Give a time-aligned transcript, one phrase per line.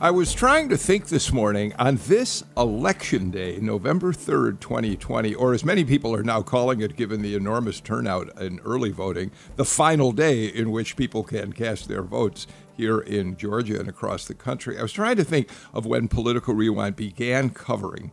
[0.00, 5.54] I was trying to think this morning on this election day, November 3rd, 2020, or
[5.54, 9.64] as many people are now calling it, given the enormous turnout in early voting, the
[9.64, 14.34] final day in which people can cast their votes here in Georgia and across the
[14.34, 14.78] country.
[14.78, 18.12] I was trying to think of when Political Rewind began covering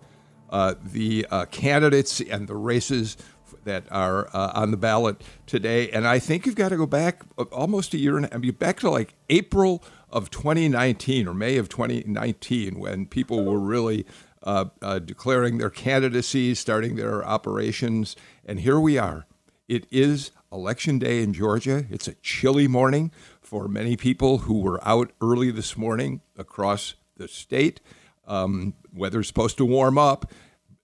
[0.50, 3.16] uh, the uh, candidates and the races
[3.64, 5.92] that are uh, on the ballot today.
[5.92, 8.80] And I think you've got to go back uh, almost a year and mean, back
[8.80, 14.06] to like April of 2019 or May of 2019 when people were really
[14.44, 18.16] uh, uh, declaring their candidacy, starting their operations.
[18.46, 19.26] And here we are.
[19.68, 21.86] It is election day in Georgia.
[21.90, 27.28] It's a chilly morning for many people who were out early this morning across the
[27.28, 27.82] state.
[28.28, 30.32] Um, weather's supposed to warm up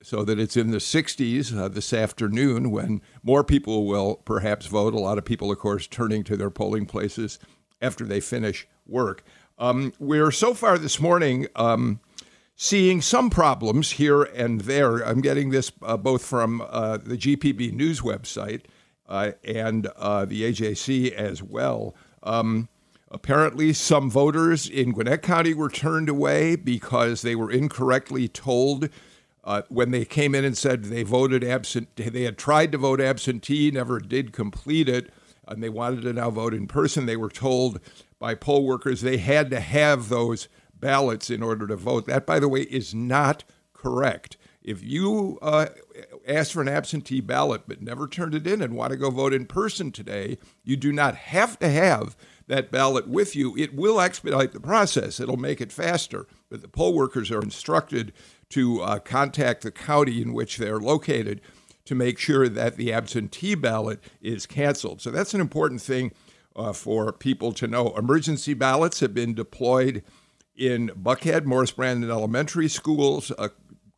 [0.04, 4.94] so that it's in the 60s uh, this afternoon when more people will perhaps vote.
[4.94, 7.40] A lot of people, of course, turning to their polling places
[7.82, 9.24] after they finish work.
[9.58, 12.00] Um, we're so far this morning um,
[12.56, 14.98] seeing some problems here and there.
[14.98, 18.64] I'm getting this uh, both from uh, the GPB News website
[19.08, 21.96] uh, and uh, the AJC as well.
[22.24, 22.70] Um,
[23.10, 28.90] apparently, some voters in Gwinnett County were turned away because they were incorrectly told.
[29.44, 33.02] Uh, when they came in and said they voted absent, they had tried to vote
[33.02, 35.12] absentee, never did complete it,
[35.52, 37.06] and they wanted to now vote in person.
[37.06, 37.80] They were told
[38.20, 42.08] by poll workers they had to have those ballots in order to vote.
[42.08, 44.38] That, by the way, is not correct.
[44.64, 45.68] If you uh,
[46.28, 49.34] ask for an absentee ballot but never turned it in and want to go vote
[49.34, 52.16] in person today, you do not have to have
[52.48, 53.58] that ballot with you.
[53.58, 56.28] It will expedite the process, it'll make it faster.
[56.50, 58.14] But the poll workers are instructed
[58.50, 61.42] to uh, contact the county in which they're located
[61.92, 65.02] to make sure that the absentee ballot is canceled.
[65.02, 66.14] So that's an important thing
[66.56, 67.94] uh, for people to know.
[67.98, 70.02] Emergency ballots have been deployed
[70.56, 73.34] in Buckhead, Morris Brandon Elementary Schools.
[73.38, 73.50] Uh,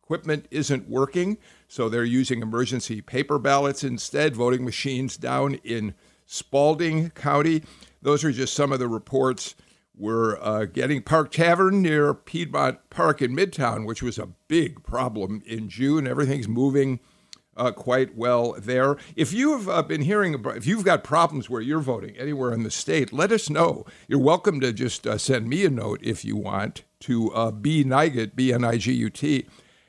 [0.02, 1.38] equipment isn't working,
[1.68, 4.34] so they're using emergency paper ballots instead.
[4.34, 5.94] Voting machines down in
[6.26, 7.62] Spalding County.
[8.02, 9.54] Those are just some of the reports.
[9.96, 15.44] We're uh, getting Park Tavern near Piedmont Park in Midtown, which was a big problem
[15.46, 16.08] in June.
[16.08, 16.98] Everything's moving
[17.56, 18.96] uh, quite well there.
[19.16, 22.52] If you have uh, been hearing about, if you've got problems where you're voting anywhere
[22.52, 23.84] in the state, let us know.
[24.08, 27.84] You're welcome to just uh, send me a note if you want to uh, B
[27.84, 29.46] Nigut, B N I G U T,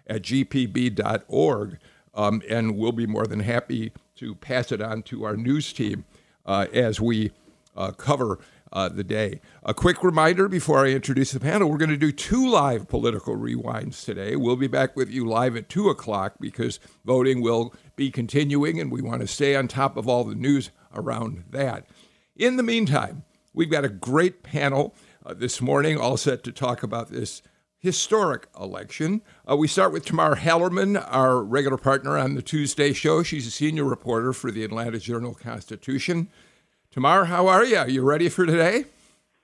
[0.08, 1.78] at gpb.org,
[2.14, 6.06] um, and we'll be more than happy to pass it on to our news team
[6.46, 7.32] uh, as we
[7.76, 8.40] uh, cover
[8.76, 9.40] uh, the day.
[9.64, 13.36] A quick reminder before I introduce the panel we're going to do two live political
[13.38, 14.36] rewinds today.
[14.36, 18.92] We'll be back with you live at 2 o'clock because voting will be continuing and
[18.92, 21.88] we want to stay on top of all the news around that.
[22.36, 24.94] In the meantime, we've got a great panel
[25.26, 27.42] uh, this morning, all set to talk about this
[27.80, 29.22] historic election.
[29.50, 33.24] Uh, we start with Tamar Hallerman, our regular partner on the Tuesday show.
[33.24, 36.30] She's a senior reporter for the Atlanta Journal Constitution.
[36.96, 37.76] Tamar, how are you?
[37.76, 38.86] Are you ready for today?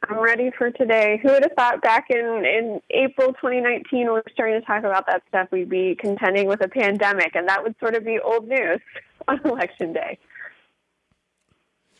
[0.07, 1.19] I'm ready for today.
[1.21, 4.85] Who would have thought back in, in April 2019 when we were starting to talk
[4.85, 8.19] about that stuff, we'd be contending with a pandemic, and that would sort of be
[8.19, 8.79] old news
[9.27, 10.17] on election day.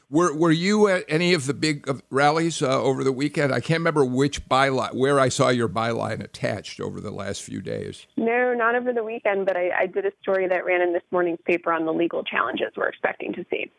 [0.09, 3.51] Were Were you at any of the big rallies uh, over the weekend?
[3.51, 7.61] I can't remember which byline, where I saw your byline attached over the last few
[7.61, 8.07] days.
[8.15, 11.03] No, not over the weekend, but I, I did a story that ran in this
[11.11, 13.69] morning's paper on the legal challenges we're expecting to see.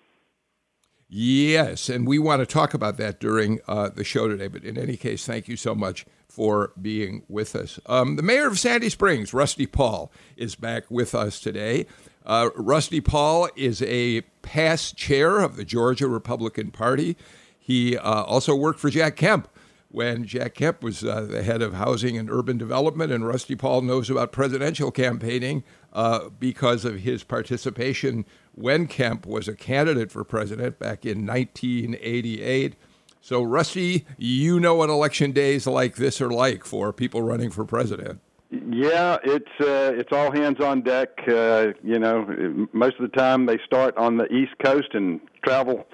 [1.14, 4.48] Yes, and we want to talk about that during uh, the show today.
[4.48, 7.78] But in any case, thank you so much for being with us.
[7.84, 11.84] Um, the mayor of Sandy Springs, Rusty Paul, is back with us today.
[12.24, 17.18] Uh, Rusty Paul is a past chair of the Georgia Republican Party.
[17.58, 19.50] He uh, also worked for Jack Kemp
[19.90, 23.82] when Jack Kemp was uh, the head of housing and urban development, and Rusty Paul
[23.82, 25.62] knows about presidential campaigning
[25.92, 28.24] uh, because of his participation
[28.54, 32.74] when Kemp was a candidate for president back in 1988.
[33.20, 37.64] So, Rusty, you know what election days like this are like for people running for
[37.64, 38.20] president.
[38.50, 41.08] Yeah, it's uh, it's all hands on deck.
[41.26, 45.86] Uh, you know, most of the time they start on the East Coast and travel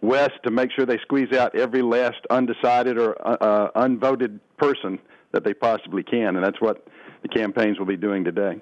[0.00, 4.98] west to make sure they squeeze out every last undecided or uh, uh unvoted person
[5.32, 6.86] that they possibly can, and that's what
[7.22, 8.60] the campaigns will be doing today.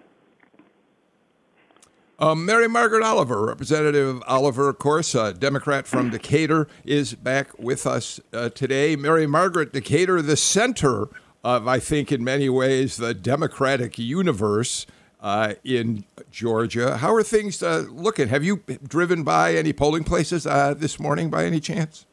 [2.23, 7.85] Um, Mary Margaret Oliver, Representative Oliver, of course, a Democrat from Decatur, is back with
[7.85, 8.95] us uh, today.
[8.95, 11.09] Mary Margaret, Decatur, the center
[11.43, 14.87] of, I think, in many ways, the Democratic universe
[15.21, 16.99] uh, in Georgia.
[16.99, 18.29] How are things uh, looking?
[18.29, 22.07] Have you driven by any polling places uh, this morning by any chance?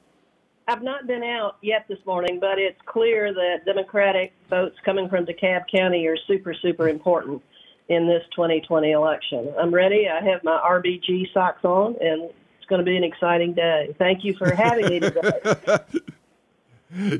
[0.67, 5.27] I've not been out yet this morning, but it's clear that Democratic votes coming from
[5.27, 7.43] DeKalb County are super, super important
[7.89, 9.51] in this 2020 election.
[9.59, 10.07] I'm ready.
[10.07, 13.95] I have my RBG socks on, and it's going to be an exciting day.
[13.97, 15.79] Thank you for having me today.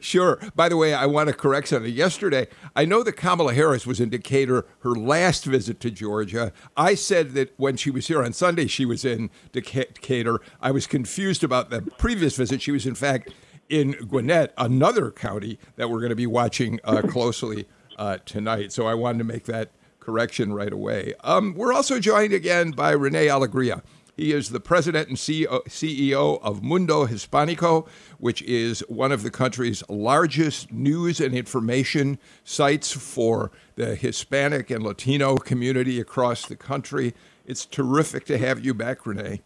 [0.02, 0.40] Sure.
[0.56, 1.94] By the way, I want to correct something.
[1.94, 6.52] Yesterday, I know that Kamala Harris was in Decatur her last visit to Georgia.
[6.76, 10.40] I said that when she was here on Sunday, she was in Decatur.
[10.60, 12.64] I was confused about the previous visit.
[12.64, 13.32] She was, in fact,
[13.70, 17.68] in Gwinnett, another county that we're going to be watching uh, closely
[17.98, 18.72] uh, tonight.
[18.72, 19.70] So I wanted to make that
[20.10, 21.14] correction right away.
[21.24, 23.84] Um, we're also joined again by Rene Alegria.
[24.18, 29.88] He is the president and CEO of Mundo Hispanico, which is one of the country's
[29.88, 37.14] largest news and information sites for the Hispanic and Latino community across the country.
[37.46, 39.42] It's terrific to have you back, Rene.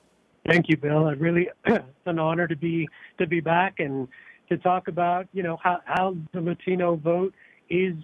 [0.47, 1.07] Thank you, Bill.
[1.07, 2.87] I really it's an honor to be
[3.17, 4.07] to be back and
[4.47, 7.33] to talk about you know how, how the Latino vote
[7.69, 7.95] is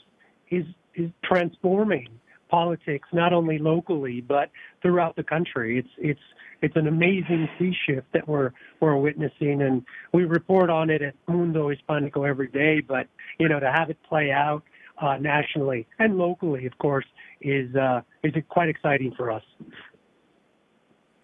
[0.51, 2.18] is is transforming
[2.49, 4.49] politics not only locally but
[4.81, 5.79] throughout the country.
[5.79, 6.19] It's it's
[6.61, 11.15] it's an amazing sea shift that we're we're witnessing, and we report on it at
[11.27, 12.81] Mundo Hispanico every day.
[12.81, 13.07] But
[13.39, 14.63] you know, to have it play out
[15.01, 17.05] uh, nationally and locally, of course,
[17.41, 19.43] is uh, is quite exciting for us.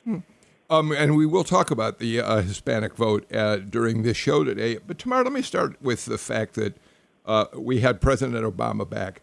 [0.04, 0.20] Hmm.
[0.68, 4.80] Um, and we will talk about the uh, Hispanic vote uh, during this show today.
[4.86, 6.78] But tomorrow, let me start with the fact that
[7.26, 9.22] uh, we had President Obama back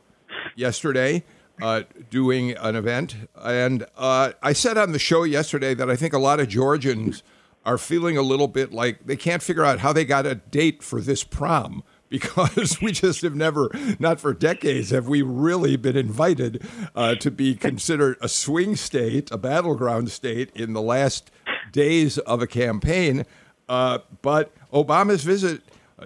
[0.54, 1.24] yesterday
[1.62, 3.14] uh, doing an event.
[3.40, 7.22] And uh, I said on the show yesterday that I think a lot of Georgians
[7.64, 10.82] are feeling a little bit like they can't figure out how they got a date
[10.82, 13.70] for this prom because we just have never,
[14.00, 16.62] not for decades, have we really been invited
[16.96, 21.30] uh, to be considered a swing state, a battleground state in the last
[21.70, 23.24] days of a campaign.
[23.68, 25.62] Uh, but Obama's visit,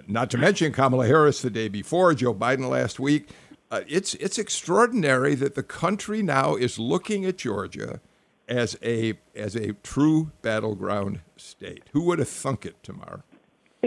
[0.07, 3.29] not to mention Kamala Harris the day before, Joe Biden last week,
[3.69, 7.99] uh, it's it's extraordinary that the country now is looking at Georgia
[8.47, 11.83] as a as a true battleground state.
[11.91, 13.23] Who would have thunk it, Tamar?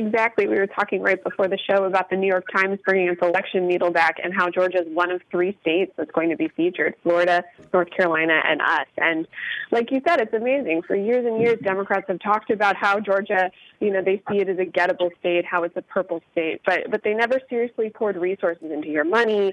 [0.00, 0.48] Exactly.
[0.48, 3.68] We were talking right before the show about the New York Times bringing its election
[3.68, 6.94] needle back and how Georgia is one of three states that's going to be featured
[7.02, 7.44] Florida,
[7.74, 8.86] North Carolina, and us.
[8.96, 9.28] And
[9.70, 10.82] like you said, it's amazing.
[10.86, 14.48] For years and years, Democrats have talked about how Georgia, you know, they see it
[14.48, 18.16] as a gettable state, how it's a purple state, but, but they never seriously poured
[18.16, 19.52] resources into your money,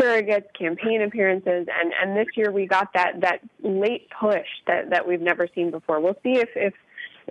[0.00, 5.08] surrogates, campaign appearances, and, and this year we got that, that late push that, that
[5.08, 5.98] we've never seen before.
[5.98, 6.72] We'll see if, if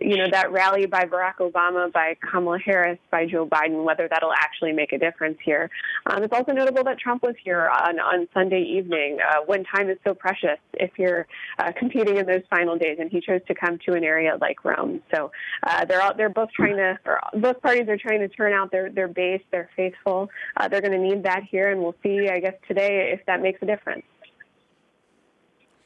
[0.02, 4.34] you know, that rally by Barack Obama, by Kamala Harris, by Joe Biden, whether that'll
[4.34, 5.70] actually make a difference here.
[6.06, 9.90] Um, it's also notable that Trump was here on, on Sunday evening uh, when time
[9.90, 11.28] is so precious if you're
[11.60, 14.64] uh, competing in those final days, and he chose to come to an area like
[14.64, 15.02] Rome.
[15.14, 15.32] So
[15.64, 17.00] uh, they're all, they're both trying to,
[17.36, 20.30] both parties are trying to turn out their, their base, their faithful.
[20.56, 23.42] Uh, they're going to need that here, and we'll see, I guess, today if that
[23.42, 24.04] makes a difference.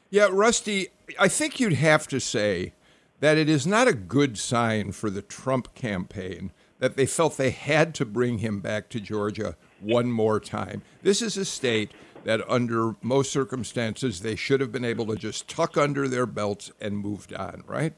[0.09, 2.73] Yeah, Rusty, I think you'd have to say
[3.21, 7.51] that it is not a good sign for the Trump campaign that they felt they
[7.51, 10.81] had to bring him back to Georgia one more time.
[11.03, 11.91] This is a state
[12.23, 16.71] that, under most circumstances, they should have been able to just tuck under their belts
[16.81, 17.93] and moved on, right?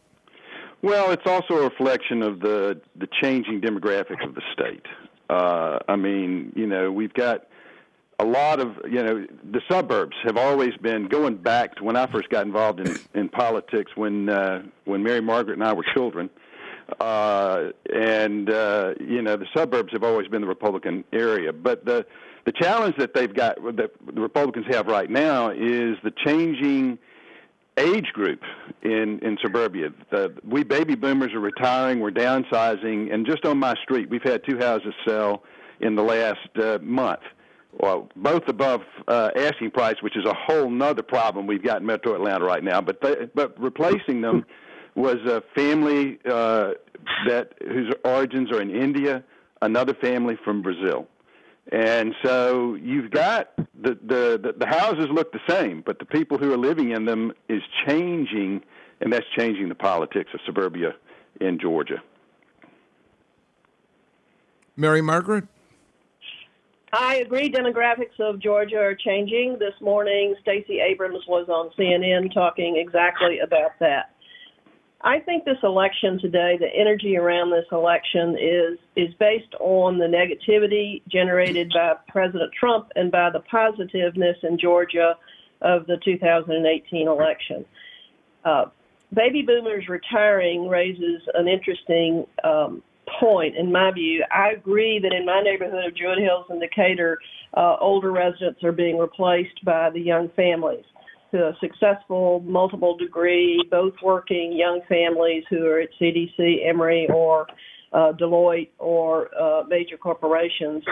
[0.81, 4.85] Well, it's also a reflection of the the changing demographic of the state.
[5.29, 7.47] Uh, I mean, you know, we've got
[8.19, 12.07] a lot of you know the suburbs have always been going back to when I
[12.07, 16.29] first got involved in in politics when uh, when Mary Margaret and I were children,
[16.99, 21.53] uh, and uh, you know the suburbs have always been the Republican area.
[21.53, 22.05] But the
[22.45, 26.99] the challenge that they've got that the Republicans have right now is the changing
[27.77, 28.41] age group
[28.83, 29.89] in in suburbia.
[30.11, 34.43] The, we baby boomers are retiring, we're downsizing, and just on my street, we've had
[34.47, 35.43] two houses sell
[35.79, 37.21] in the last uh, month
[37.79, 41.85] well, both above uh, asking price, which is a whole nother problem we've got in
[41.85, 42.81] Metro Atlanta right now.
[42.81, 44.45] But they, but replacing them
[44.95, 46.73] was a family uh,
[47.27, 49.23] that whose origins are in India,
[49.61, 51.07] another family from Brazil,
[51.71, 56.53] and so you've got the the the houses look the same, but the people who
[56.53, 58.61] are living in them is changing,
[59.01, 60.93] and that's changing the politics of suburbia
[61.41, 62.01] in Georgia.
[64.75, 65.45] Mary Margaret.
[66.93, 67.51] I agree.
[67.51, 69.57] Demographics of Georgia are changing.
[69.57, 74.11] This morning, Stacey Abrams was on CNN talking exactly about that.
[75.01, 80.05] I think this election today, the energy around this election is is based on the
[80.05, 85.15] negativity generated by President Trump and by the positiveness in Georgia
[85.61, 87.65] of the 2018 election.
[88.45, 88.65] Uh,
[89.11, 92.83] baby boomers retiring raises an interesting um,
[93.19, 94.23] point in my view.
[94.31, 97.17] I agree that in my neighborhood of Druid Hills and Decatur,
[97.55, 100.85] uh, older residents are being replaced by the young families
[101.33, 107.47] a successful multiple degree, both working young families who are at CDC, Emory, or
[107.91, 110.83] uh, Deloitte or uh, major corporations.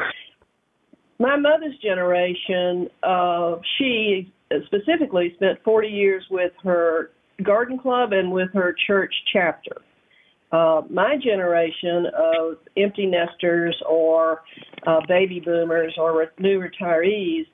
[1.20, 4.32] My mother's generation, uh, she
[4.65, 7.12] specifically spent 40 years with her
[7.44, 9.77] garden club and with her church chapter.
[10.51, 14.41] Uh, my generation of empty nesters or
[14.86, 17.46] uh, baby boomers or re- new retirees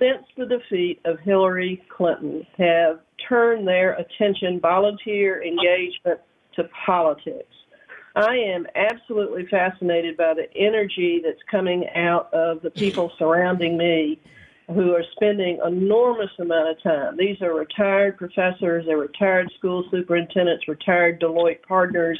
[0.00, 6.20] since the defeat of Hillary Clinton, have turned their attention, volunteer engagement
[6.56, 7.52] to politics.
[8.16, 14.20] I am absolutely fascinated by the energy that's coming out of the people surrounding me
[14.74, 17.16] who are spending enormous amount of time.
[17.16, 22.18] These are retired professors, they're retired school superintendents, retired Deloitte partners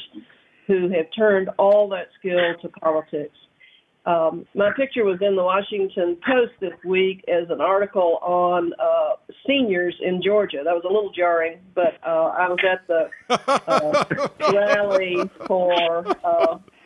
[0.67, 3.35] who have turned all that skill to politics.
[4.05, 9.15] Um, my picture was in the Washington Post this week as an article on uh,
[9.45, 10.61] seniors in Georgia.
[10.63, 16.03] That was a little jarring, but uh, I was at the uh, rally for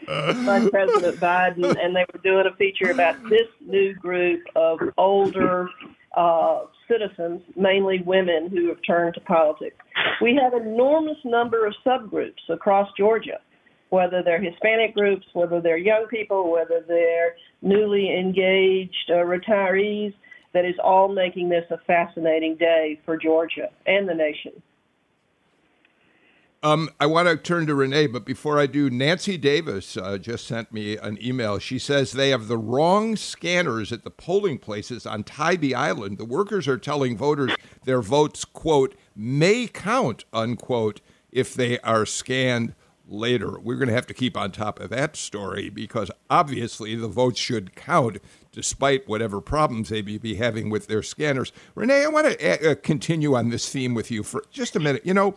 [0.07, 5.69] Vice President Biden, and they were doing a feature about this new group of older
[6.15, 9.77] uh, citizens, mainly women, who have turned to politics.
[10.21, 13.39] We have enormous number of subgroups across Georgia
[13.89, 20.13] whether they're Hispanic groups, whether they're young people, whether they're newly engaged uh, retirees,
[20.53, 24.51] that is all making this a fascinating day for Georgia and the nation.
[26.65, 30.47] Um, I want to turn to Rene, but before I do, Nancy Davis uh, just
[30.47, 31.59] sent me an email.
[31.59, 36.17] She says they have the wrong scanners at the polling places on Tybee Island.
[36.17, 37.53] The workers are telling voters
[37.83, 42.73] their votes, quote, may count, unquote, if they are scanned
[43.07, 43.59] later.
[43.59, 47.39] We're going to have to keep on top of that story because obviously the votes
[47.39, 48.17] should count
[48.51, 51.51] despite whatever problems they may be having with their scanners.
[51.75, 55.05] Rene, I want to uh, continue on this theme with you for just a minute.
[55.05, 55.35] You know,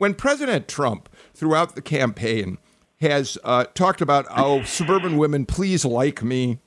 [0.00, 2.56] when President Trump, throughout the campaign,
[3.02, 6.58] has uh, talked about, oh, suburban women, please like me.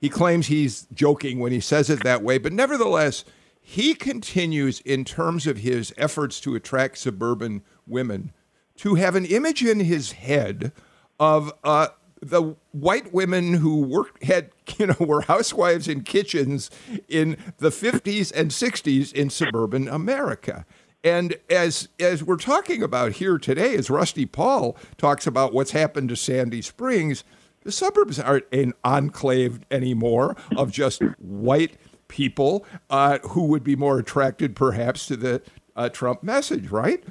[0.00, 3.24] He claims he's joking when he says it that way, but nevertheless,
[3.60, 8.32] he continues in terms of his efforts to attract suburban women
[8.78, 10.72] to have an image in his head
[11.20, 11.88] of uh,
[12.20, 16.70] the white women who worked had you know were housewives in kitchens
[17.08, 20.66] in the 50s and 60s in suburban America.
[21.02, 26.10] And as as we're talking about here today, as Rusty Paul talks about what's happened
[26.10, 27.24] to Sandy Springs,
[27.62, 31.78] the suburbs aren't an enclave anymore of just white
[32.08, 35.42] people uh, who would be more attracted, perhaps, to the
[35.76, 37.02] uh, Trump message, right?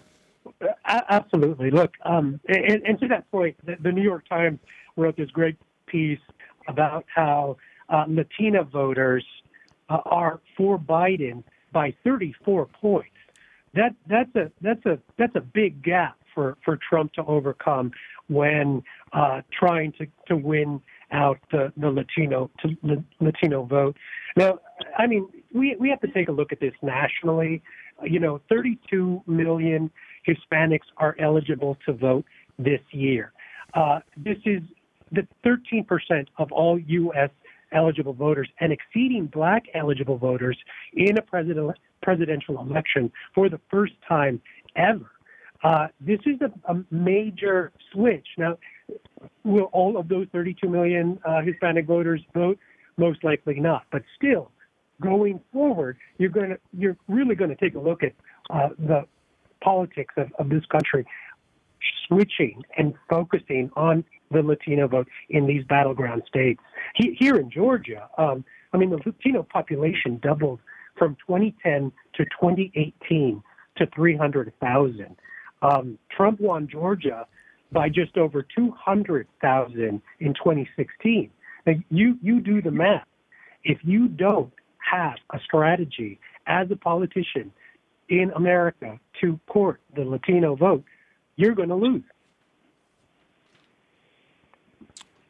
[0.86, 1.72] Absolutely.
[1.72, 4.60] Look, um, and, and, to that point, the, the, New York Times
[4.98, 5.56] wrote this great
[5.86, 6.20] piece
[6.68, 9.26] about how uh, Latina voters
[9.90, 13.10] uh, are for Biden by 34 points.
[13.74, 17.92] That that's a that's a that's a big gap for, for Trump to overcome
[18.28, 18.84] when
[19.14, 23.98] uh, trying to, to win out the, the Latino to Latino vote.
[24.38, 24.60] Now,
[24.98, 27.62] I mean, we we have to take a look at this nationally.
[28.04, 29.92] You know, 32 million
[30.28, 32.26] Hispanics are eligible to vote
[32.58, 33.34] this year.
[33.74, 34.62] Uh, this is
[35.12, 37.30] the 13% of all U.S.
[37.72, 40.58] eligible voters and exceeding black eligible voters
[40.94, 44.42] in a president, presidential election for the first time
[44.76, 45.12] ever.
[45.64, 48.26] Uh, this is a, a, major switch.
[48.38, 48.58] Now,
[49.44, 52.58] will all of those 32 million uh, Hispanic voters vote?
[52.98, 53.84] Most likely not.
[53.92, 54.52] But still,
[55.02, 58.14] going forward, you're going to you're really going to take a look at
[58.50, 59.06] uh, the
[59.62, 61.06] politics of, of this country
[62.08, 66.62] switching and focusing on the Latino vote in these battleground states.
[66.96, 70.60] He, here in Georgia, um, I mean, the Latino population doubled
[71.00, 73.42] from 2010 to 2018
[73.78, 75.16] to 300,000.
[75.62, 77.26] Um, Trump won Georgia
[77.72, 81.32] by just over 200,000 in 2016.
[81.66, 83.08] Now, you, you do the math.
[83.64, 87.52] If you don't have a strategy as a politician
[88.10, 90.84] in America to court the Latino vote,
[91.36, 92.04] you're going to lose.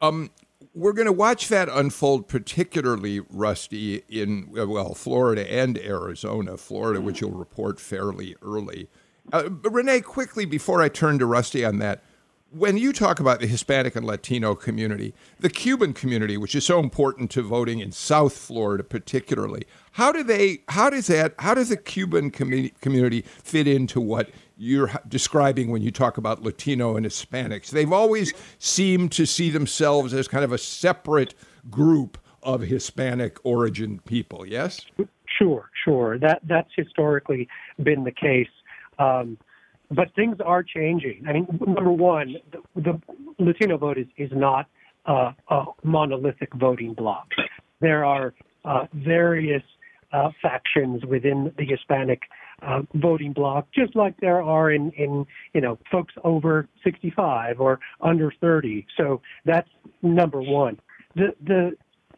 [0.02, 0.30] Um,
[0.74, 6.56] we're going to watch that unfold, particularly, Rusty, in, well, Florida and Arizona.
[6.56, 8.88] Florida, which you'll report fairly early.
[9.32, 12.02] Uh, Rene, quickly, before I turn to Rusty on that,
[12.52, 16.80] when you talk about the Hispanic and Latino community, the Cuban community, which is so
[16.80, 20.62] important to voting in South Florida, particularly, how do they?
[20.68, 21.34] How does that?
[21.38, 26.42] How does the Cuban com- community fit into what you're describing when you talk about
[26.42, 27.70] Latino and Hispanics?
[27.70, 31.34] They've always seemed to see themselves as kind of a separate
[31.70, 34.46] group of Hispanic origin people.
[34.46, 34.84] Yes.
[35.38, 36.18] Sure, sure.
[36.18, 37.48] That that's historically
[37.82, 38.50] been the case.
[38.98, 39.38] Um,
[39.90, 41.24] but things are changing.
[41.26, 43.00] I mean, number one, the, the
[43.38, 44.66] Latino vote is, is not
[45.06, 47.28] uh, a monolithic voting bloc.
[47.80, 48.34] There are
[48.66, 49.62] uh, various
[50.12, 52.20] uh, factions within the Hispanic
[52.62, 57.80] uh, voting bloc, just like there are in, in you know folks over 65 or
[58.00, 58.86] under 30.
[58.96, 59.68] So that's
[60.02, 60.78] number one.
[61.14, 61.72] The the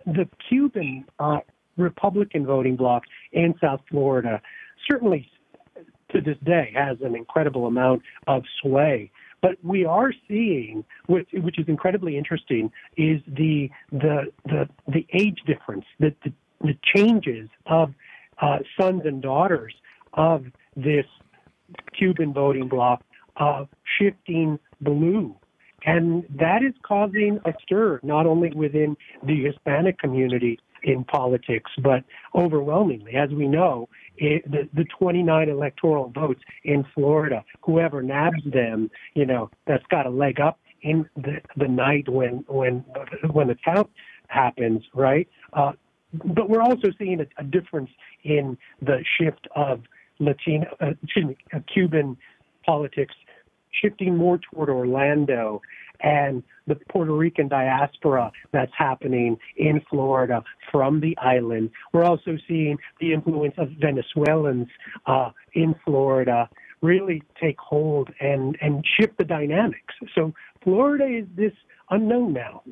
[0.07, 1.39] the Cuban uh,
[1.77, 4.41] Republican voting bloc in South Florida
[4.91, 5.31] certainly
[6.11, 9.11] to this day has an incredible amount of sway.
[9.41, 15.41] But we are seeing, which, which is incredibly interesting, is the the the, the age
[15.47, 17.93] difference, the, the, the changes of
[18.41, 19.75] uh, sons and daughters
[20.15, 20.45] of
[20.77, 21.07] this
[21.97, 23.03] Cuban voting bloc
[23.37, 23.65] uh,
[23.99, 25.35] shifting blue.
[25.85, 32.05] And that is causing a stir, not only within the Hispanic community in politics, but
[32.35, 38.91] overwhelmingly, as we know, it, the, the 29 electoral votes in Florida, whoever nabs them,
[39.15, 42.85] you know, that's got a leg up in the, the night when when
[43.31, 43.89] when the count
[44.29, 45.29] happens, right?
[45.53, 45.73] Uh,
[46.13, 47.91] but we're also seeing a, a difference
[48.25, 49.83] in the shift of
[50.25, 52.17] Latino, uh, excuse me, uh, Cuban
[52.65, 53.15] politics
[53.71, 55.61] shifting more toward Orlando
[56.01, 61.71] and the Puerto Rican diaspora that's happening in Florida from the island.
[61.93, 64.69] We're also seeing the influence of Venezuelans
[65.07, 66.49] uh, in Florida
[66.81, 69.95] really take hold and, and shift the dynamics.
[70.15, 71.53] So Florida is this
[71.91, 72.63] unknown now.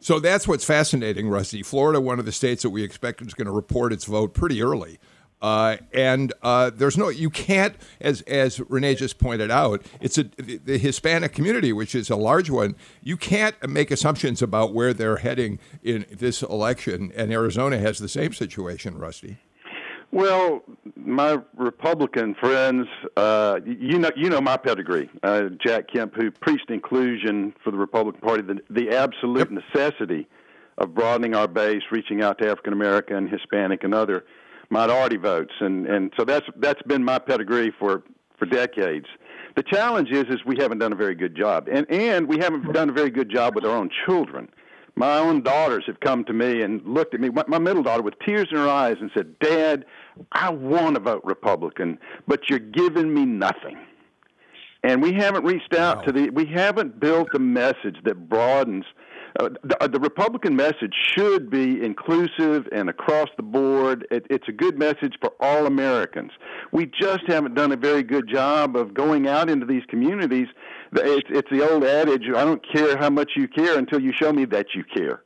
[0.00, 1.62] So that's what's fascinating, Rusty.
[1.62, 4.62] Florida, one of the states that we expect is going to report its vote pretty
[4.62, 4.98] early.
[5.40, 10.24] Uh, and uh, there's no, you can't, as as Renee just pointed out, it's a
[10.24, 12.74] the Hispanic community, which is a large one.
[13.02, 17.12] You can't make assumptions about where they're heading in this election.
[17.14, 19.38] And Arizona has the same situation, Rusty.
[20.10, 20.62] Well,
[20.96, 26.70] my Republican friends, uh, you know, you know my pedigree, uh, Jack Kemp, who preached
[26.70, 29.62] inclusion for the Republican Party, the, the absolute yep.
[29.62, 30.26] necessity
[30.78, 34.24] of broadening our base, reaching out to African American, Hispanic, and other
[34.70, 38.02] minority votes, and and so that's that's been my pedigree for
[38.38, 39.06] for decades.
[39.56, 42.72] The challenge is is we haven't done a very good job, and and we haven't
[42.72, 44.48] done a very good job with our own children.
[44.94, 48.02] My own daughters have come to me and looked at me, my, my middle daughter,
[48.02, 49.84] with tears in her eyes, and said, "Dad,
[50.32, 53.78] I want to vote Republican, but you're giving me nothing."
[54.84, 56.02] And we haven't reached out wow.
[56.04, 58.84] to the, we haven't built a message that broadens
[59.38, 64.06] uh, the, uh, the, Republican message should be inclusive and across the board.
[64.10, 66.32] It, it's a good message for all Americans.
[66.72, 70.48] We just haven't done a very good job of going out into these communities.
[70.92, 74.32] It's, it's the old adage: "I don't care how much you care until you show
[74.32, 75.22] me that you care."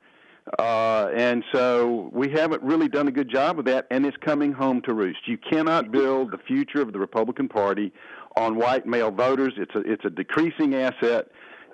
[0.59, 4.53] Uh, and so we haven't really done a good job of that, and it's coming
[4.53, 5.21] home to roost.
[5.27, 7.93] You cannot build the future of the Republican Party
[8.37, 9.55] on white male voters.
[9.57, 11.29] It's a it's a decreasing asset,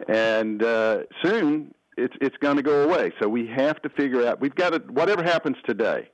[0.07, 3.13] and uh, soon it's it's going to go away.
[3.21, 4.41] So we have to figure out.
[4.41, 6.09] We've got to whatever happens today.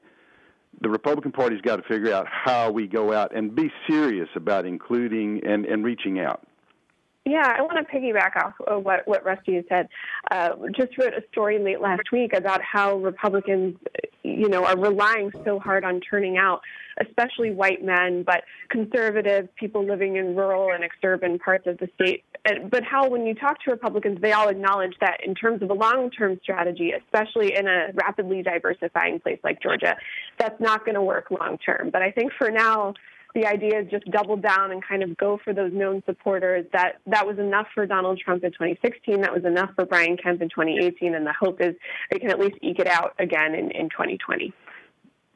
[0.81, 4.67] The Republican Party's got to figure out how we go out and be serious about
[4.67, 6.49] including and, and reaching out.
[7.27, 9.89] Yeah, I want to piggyback off of what, what Rusty has said.
[10.31, 13.79] Uh, just wrote a story late last week about how Republicans,
[14.23, 16.61] you know, are relying so hard on turning out,
[17.01, 22.25] especially white men, but conservative people living in rural and exurban parts of the state.
[22.71, 25.75] But how, when you talk to Republicans, they all acknowledge that in terms of a
[25.75, 29.97] long-term strategy, especially in a rapidly diversifying place like Georgia,
[30.39, 31.89] that's not going to work long-term.
[31.91, 32.93] But I think for now,
[33.35, 36.65] the idea is just double down and kind of go for those known supporters.
[36.73, 39.21] That that was enough for Donald Trump in 2016.
[39.23, 41.15] That was enough for Brian Kemp in 2018.
[41.15, 41.75] And the hope is
[42.11, 44.53] they can at least eke it out again in, in 2020.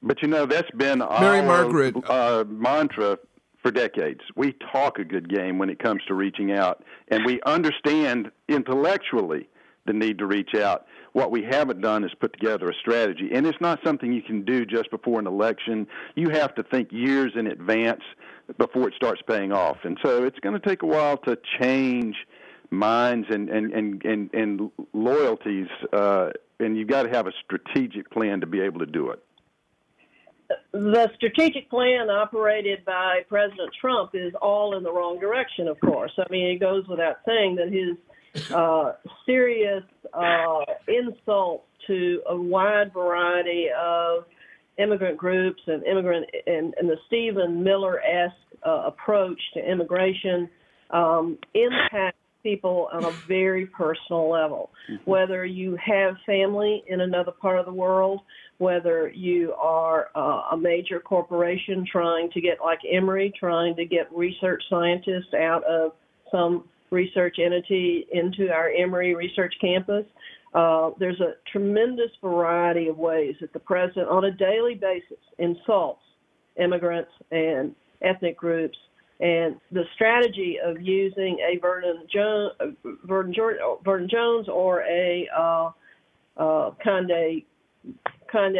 [0.00, 1.96] But you know that's been Mary our Margaret.
[2.08, 3.18] Uh, mantra
[3.60, 4.20] for decades.
[4.36, 9.48] We talk a good game when it comes to reaching out, and we understand intellectually
[9.86, 10.86] the need to reach out.
[11.12, 13.30] What we haven't done is put together a strategy.
[13.32, 15.86] And it's not something you can do just before an election.
[16.14, 18.02] You have to think years in advance
[18.56, 19.78] before it starts paying off.
[19.84, 22.16] And so it's going to take a while to change
[22.70, 28.10] minds and and and and, and loyalties, uh, and you've got to have a strategic
[28.10, 29.22] plan to be able to do it.
[30.72, 35.68] The strategic plan operated by President Trump is all in the wrong direction.
[35.68, 37.96] Of course, I mean it goes without saying that his
[38.54, 38.92] uh,
[39.26, 44.24] serious uh, insults to a wide variety of
[44.78, 48.34] immigrant groups and immigrant and, and the Stephen Miller esque
[48.66, 50.48] uh, approach to immigration
[50.90, 54.70] um, impact people on a very personal level.
[54.90, 55.10] Mm-hmm.
[55.10, 58.20] Whether you have family in another part of the world,
[58.58, 64.08] whether you are uh, a major corporation trying to get, like Emory, trying to get
[64.14, 65.92] research scientists out of
[66.30, 70.04] some research entity into our Emory research campus.
[70.54, 76.00] Uh, there's a tremendous variety of ways that the president, on a daily basis, insults
[76.56, 78.76] immigrants and ethnic groups.
[79.20, 82.50] And the strategy of using a Vernon, jo-
[83.04, 83.34] Vernon,
[83.84, 85.70] Vernon Jones or a uh,
[86.36, 87.42] uh, Conde,
[88.30, 88.56] Conde,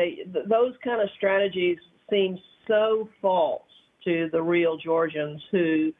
[0.49, 1.79] those kind of strategies
[2.11, 3.63] seem so false
[4.05, 5.93] to the real Georgians who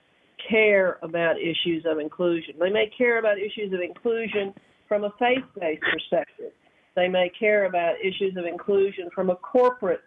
[0.49, 2.55] care about issues of inclusion.
[2.59, 4.55] They may care about issues of inclusion
[4.89, 6.53] from a faith based perspective.
[6.97, 10.01] They may care about issues of inclusion from a corporate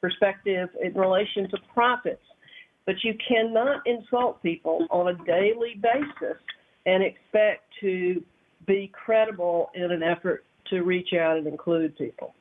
[0.00, 2.22] perspective in relation to profits.
[2.86, 6.38] But you cannot insult people on a daily basis
[6.86, 8.22] and expect to
[8.66, 12.34] be credible in an effort to reach out and include people.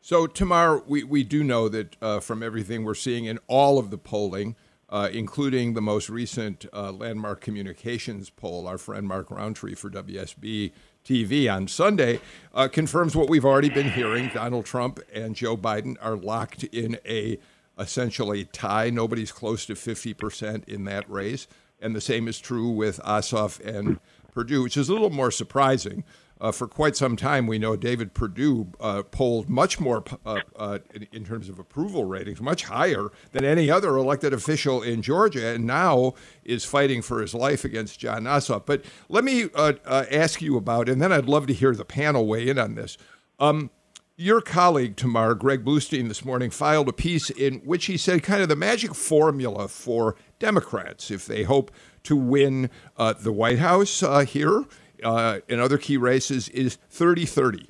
[0.00, 3.90] So, Tamar, we, we do know that uh, from everything we're seeing in all of
[3.90, 4.56] the polling,
[4.88, 8.66] uh, including the most recent uh, landmark communications poll.
[8.66, 10.72] Our friend Mark Rountree for WSB
[11.04, 12.20] TV on Sunday
[12.54, 14.30] uh, confirms what we've already been hearing.
[14.32, 17.38] Donald Trump and Joe Biden are locked in a
[17.78, 18.90] essentially tie.
[18.90, 21.46] Nobody's close to 50% in that race.
[21.80, 24.00] And the same is true with Ossoff and
[24.32, 26.04] Perdue, which is a little more surprising
[26.40, 30.78] uh, for quite some time, we know David Perdue uh, polled much more uh, uh,
[31.12, 35.66] in, terms of approval ratings, much higher than any other elected official in Georgia, and
[35.66, 38.66] now is fighting for his life against Jon Ossoff.
[38.66, 41.84] But let me uh, uh, ask you about, and then I'd love to hear the
[41.84, 42.96] panel weigh in on this.
[43.40, 43.70] Um,
[44.16, 48.42] your colleague, Tamar, Greg Bluestein, this morning filed a piece in which he said kind
[48.42, 51.70] of the magic formula for Democrats if they hope
[52.02, 54.64] to win the White House here
[55.02, 57.68] uh, in other key races is 30 30.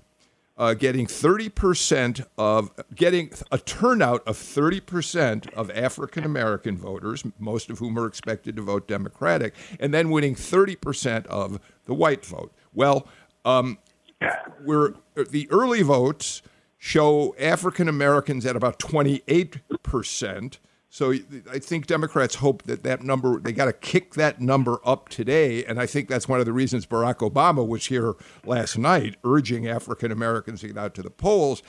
[0.57, 7.79] Uh, getting 30% of getting a turnout of 30% of African American voters, most of
[7.79, 12.53] whom are expected to vote Democratic, and then winning 30% of the white vote.
[12.75, 13.07] Well,
[13.45, 13.79] um,
[14.65, 16.43] we're the early votes
[16.77, 20.59] show African Americans at about 28%.
[20.91, 21.13] So
[21.51, 25.65] I think Democrats hope that that number, they got to kick that number up today.
[25.65, 29.69] And I think that's one of the reasons Barack Obama was here last night urging
[29.69, 31.63] African Americans to get out to the polls.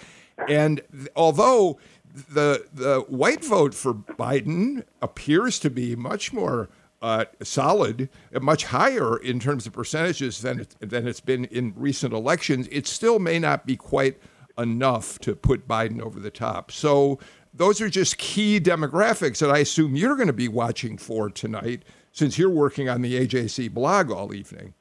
[0.48, 0.82] And
[1.18, 1.80] although
[2.14, 6.70] the, the white vote for Biden appears to be much more
[7.02, 8.10] uh, solid,
[8.42, 12.88] much higher in terms of percentages than, it, than it's been in recent elections, it
[12.88, 14.18] still may not be quite
[14.58, 16.72] enough to put Biden over the top.
[16.72, 17.20] So
[17.54, 21.84] those are just key demographics that I assume you're going to be watching for tonight
[22.12, 24.74] since you're working on the AJC blog all evening.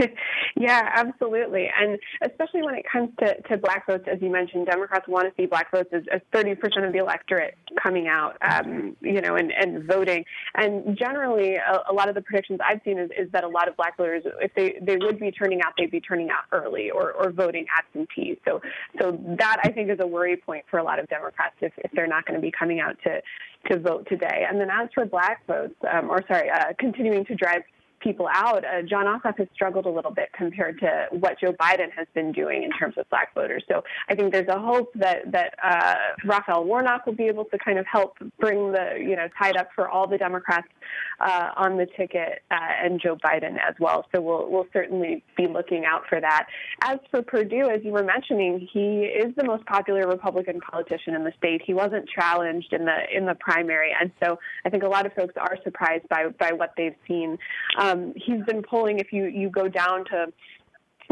[0.56, 1.70] Yeah, absolutely.
[1.74, 5.34] And especially when it comes to, to black votes, as you mentioned, Democrats want to
[5.40, 9.52] see black votes as, as 30% of the electorate coming out, um, you know, and,
[9.52, 10.24] and voting.
[10.54, 13.68] And generally, a, a, lot of the predictions I've seen is, is that a lot
[13.68, 16.90] of black voters, if they, they would be turning out, they'd be turning out early
[16.90, 18.38] or, or voting absentee.
[18.44, 18.60] So,
[19.00, 21.90] so that I think is a worry point for a lot of Democrats if, if
[21.92, 23.22] they're not going to be coming out to,
[23.70, 24.44] to vote today.
[24.48, 27.62] And then as for black votes, um, or sorry, uh, continuing to drive
[28.00, 31.90] people out, uh, Jon Ossoff has struggled a little bit compared to what Joe Biden
[31.96, 33.64] has been doing in terms of black voters.
[33.68, 37.58] So I think there's a hope that that uh, Raphael Warnock will be able to
[37.58, 40.68] kind of help bring the you know tied up for all the Democrats
[41.20, 44.06] uh, on the ticket uh, and Joe Biden as well.
[44.14, 46.46] So we'll we'll certainly be looking out for that.
[46.82, 51.24] As for Perdue, as you were mentioning, he is the most popular Republican politician in
[51.24, 51.62] the state.
[51.64, 55.12] He wasn't challenged in the in the primary, and so I think a lot of
[55.12, 57.38] folks are surprised by by what they've seen.
[57.78, 60.32] Um, he's been polling, if you, you go down to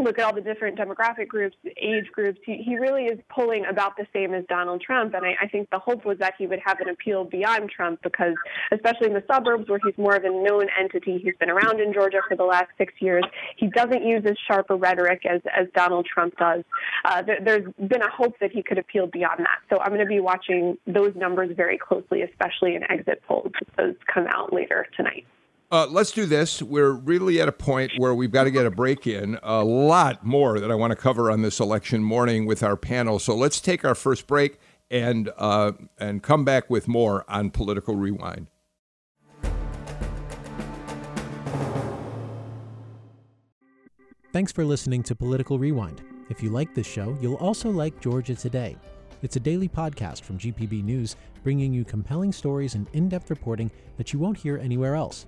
[0.03, 3.97] look at all the different demographic groups, age groups, he, he really is polling about
[3.97, 5.13] the same as Donald Trump.
[5.13, 8.01] And I, I think the hope was that he would have an appeal beyond Trump
[8.03, 8.35] because,
[8.71, 11.93] especially in the suburbs where he's more of a known entity, he's been around in
[11.93, 13.23] Georgia for the last six years.
[13.57, 16.63] He doesn't use as sharp a rhetoric as, as Donald Trump does.
[17.05, 19.59] Uh, there, there's been a hope that he could appeal beyond that.
[19.69, 23.67] So I'm going to be watching those numbers very closely, especially in exit polls as
[23.77, 25.25] those come out later tonight.
[25.71, 26.63] Uh, let's do this.
[26.63, 29.37] We're really at a point where we've got to get a break in.
[29.43, 33.19] A lot more that I want to cover on this election morning with our panel.
[33.19, 37.95] So let's take our first break and uh, and come back with more on Political
[37.95, 38.47] Rewind.
[44.33, 46.01] Thanks for listening to Political Rewind.
[46.29, 48.75] If you like this show, you'll also like Georgia Today.
[49.21, 53.69] It's a daily podcast from GPB News, bringing you compelling stories and in depth reporting
[53.97, 55.27] that you won't hear anywhere else.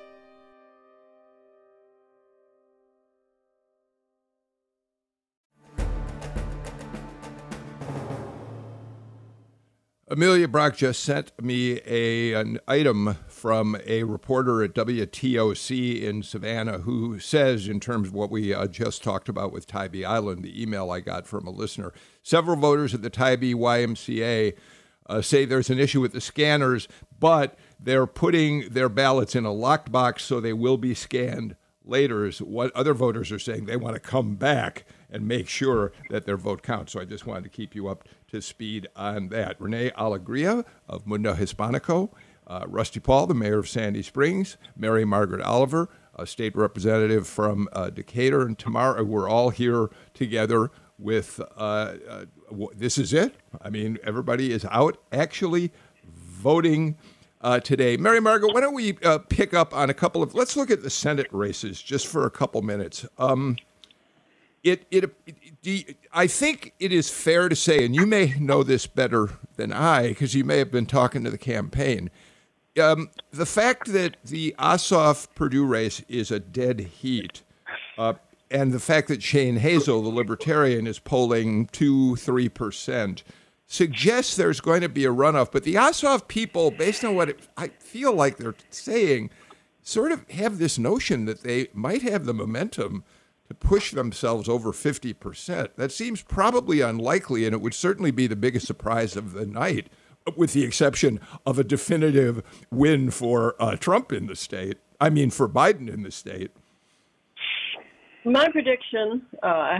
[10.11, 16.79] Amelia Brock just sent me a an item from a reporter at WTOC in Savannah
[16.79, 20.61] who says, in terms of what we uh, just talked about with Tybee Island, the
[20.61, 21.93] email I got from a listener,
[22.23, 24.57] several voters at the Tybee YMCA
[25.07, 29.53] uh, say there's an issue with the scanners, but they're putting their ballots in a
[29.53, 32.25] locked box so they will be scanned later.
[32.25, 33.63] Is what other voters are saying.
[33.63, 36.93] They want to come back and make sure that their vote counts.
[36.93, 39.59] So I just wanted to keep you up to speed on that.
[39.59, 42.09] Rene Alegria of Mundo Hispanico,
[42.47, 47.67] uh, Rusty Paul, the mayor of Sandy Springs, Mary Margaret Oliver, a state representative from
[47.73, 52.25] uh, Decatur, and tomorrow We're all here together with uh, uh
[52.75, 53.35] this is it.
[53.61, 55.71] I mean, everybody is out actually
[56.05, 56.97] voting.
[57.43, 57.97] Uh, today.
[57.97, 60.83] Mary Margaret, why don't we uh, pick up on a couple of, let's look at
[60.83, 63.03] the Senate races just for a couple minutes.
[63.17, 63.57] Um,
[64.63, 65.13] it, it,
[65.63, 69.73] it, I think it is fair to say, and you may know this better than
[69.73, 72.09] I, because you may have been talking to the campaign.
[72.81, 77.41] Um, the fact that the Ossoff Perdue race is a dead heat,
[77.97, 78.13] uh,
[78.49, 83.23] and the fact that Shane Hazel, the Libertarian, is polling two, three percent,
[83.65, 85.51] suggests there's going to be a runoff.
[85.51, 89.31] But the Ossoff people, based on what it, I feel like they're saying,
[89.81, 93.03] sort of have this notion that they might have the momentum
[93.51, 95.75] to push themselves over 50%.
[95.75, 99.87] That seems probably unlikely, and it would certainly be the biggest surprise of the night,
[100.37, 104.77] with the exception of a definitive win for uh, Trump in the state.
[105.01, 106.51] I mean, for Biden in the state.
[108.23, 109.79] My prediction, uh,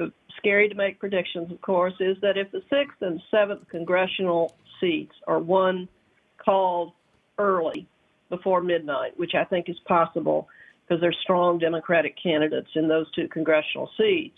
[0.00, 4.54] uh, scary to make predictions, of course, is that if the sixth and seventh congressional
[4.80, 5.88] seats are won
[6.36, 6.92] called
[7.38, 7.88] early
[8.28, 10.46] before midnight, which I think is possible,
[10.88, 14.36] because there's strong Democratic candidates in those two congressional seats,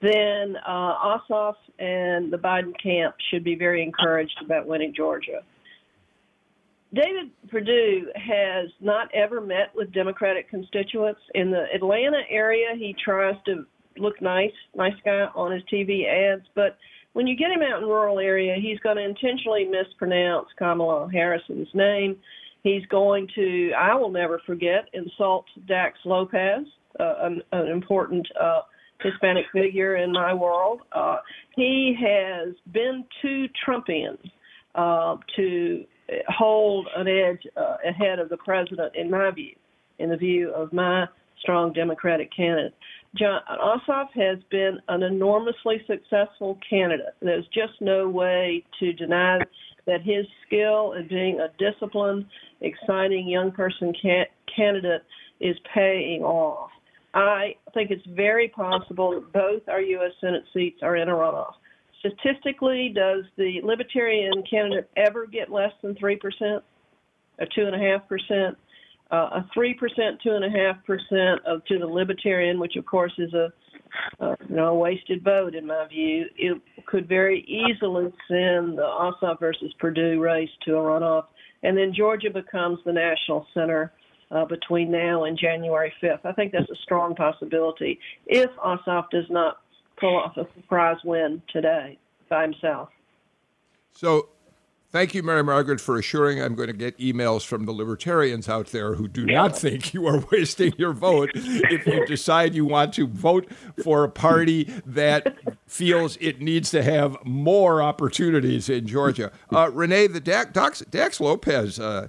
[0.00, 0.94] then uh,
[1.30, 5.42] Ossoff and the Biden camp should be very encouraged about winning Georgia.
[6.94, 11.20] David Perdue has not ever met with Democratic constituents.
[11.34, 13.66] In the Atlanta area, he tries to
[13.98, 16.78] look nice, nice guy on his TV ads, but
[17.12, 21.68] when you get him out in rural area, he's going to intentionally mispronounce Kamala Harris's
[21.74, 22.16] name.
[22.62, 26.66] He's going to, I will never forget, insult Dax Lopez,
[26.98, 28.62] uh, an, an, important uh,
[29.00, 30.80] Hispanic figure in my world.
[30.92, 31.18] Uh,
[31.54, 34.18] he has been too Trumpian
[34.74, 35.84] uh, to
[36.28, 39.54] hold an edge uh, ahead of the president, in my view,
[39.98, 41.06] in the view of my
[41.40, 42.74] strong Democratic candidate.
[43.16, 47.14] Jon Ossoff has been an enormously successful candidate.
[47.20, 49.38] There's just no way to deny
[49.88, 52.26] that his skill in being a disciplined,
[52.60, 55.02] exciting young person ca- candidate
[55.40, 56.70] is paying off.
[57.14, 60.12] I think it's very possible that both our U.S.
[60.20, 61.54] Senate seats are in a runoff.
[62.00, 66.18] Statistically, does the Libertarian candidate ever get less than 3%
[67.38, 68.56] or 2.5%?
[69.10, 69.74] Uh, a 3%,
[70.24, 73.50] 2.5% of to the Libertarian, which of course is a
[74.20, 76.26] uh, know, wasted vote in my view.
[76.36, 81.26] It could very easily send the Ossoff versus Perdue race to a runoff,
[81.62, 83.92] and then Georgia becomes the national center
[84.30, 86.20] uh, between now and January 5th.
[86.24, 89.58] I think that's a strong possibility if Ossoff does not
[89.98, 91.98] pull off a surprise win today
[92.28, 92.90] by himself.
[93.92, 94.28] So
[94.90, 98.68] Thank you, Mary Margaret, for assuring I'm going to get emails from the libertarians out
[98.68, 102.94] there who do not think you are wasting your vote if you decide you want
[102.94, 103.52] to vote
[103.84, 109.30] for a party that feels it needs to have more opportunities in Georgia.
[109.52, 112.08] Uh, Rene, the Dax, Dax Lopez uh,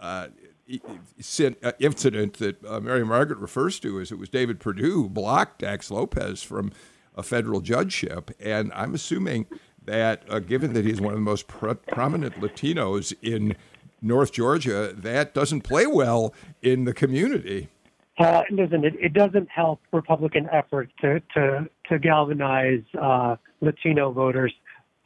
[0.00, 0.28] uh,
[0.70, 5.58] uh, incident that uh, Mary Margaret refers to is it was David Perdue who blocked
[5.58, 6.70] Dax Lopez from
[7.16, 9.46] a federal judgeship, and I'm assuming
[9.84, 13.56] that, uh, given that he's one of the most prominent Latinos in
[14.02, 17.68] North Georgia, that doesn't play well in the community.
[18.18, 24.52] Uh, listen, it, it doesn't help Republican efforts to, to to galvanize uh, Latino voters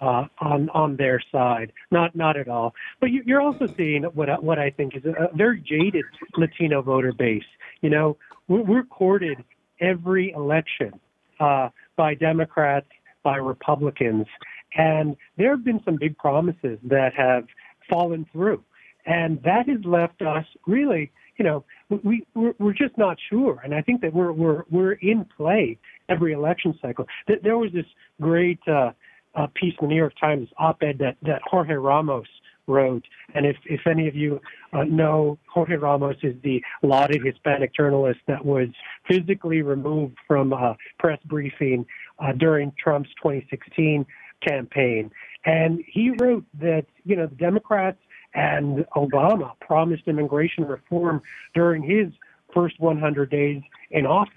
[0.01, 1.73] uh, on on their side.
[1.93, 2.75] Not not at all.
[3.01, 6.05] But you, you're also seeing what what I think is a, very jaded
[6.37, 7.45] Latino voter base.
[7.83, 8.17] You know,
[8.49, 9.45] we're, we're courted
[9.81, 10.93] every election
[11.39, 12.89] uh, by Democrats,
[13.23, 14.27] by Republicans,
[14.75, 17.45] and there have been some big promises that have
[17.89, 18.63] fallen through,
[19.07, 21.11] and that has left us really.
[21.39, 24.93] You know, we we're, we're just not sure, and I think that we're we're we're
[24.93, 27.07] in play every election cycle.
[27.27, 27.87] There was this
[28.21, 28.93] great uh,
[29.35, 32.29] uh, piece in the New York Times op-ed that, that Jorge Ramos
[32.67, 33.05] wrote.
[33.35, 34.41] And if, if any of you
[34.73, 38.69] uh, know, Jorge Ramos is the lauded Hispanic journalist that was
[39.07, 41.85] physically removed from a press briefing
[42.19, 44.07] uh, during Trump's 2016
[44.47, 45.11] campaign.
[45.45, 47.99] And he wrote that, you know, the Democrats
[48.35, 51.23] and Obama promised immigration reform
[51.55, 52.13] during his
[52.53, 54.33] first 100 days in office.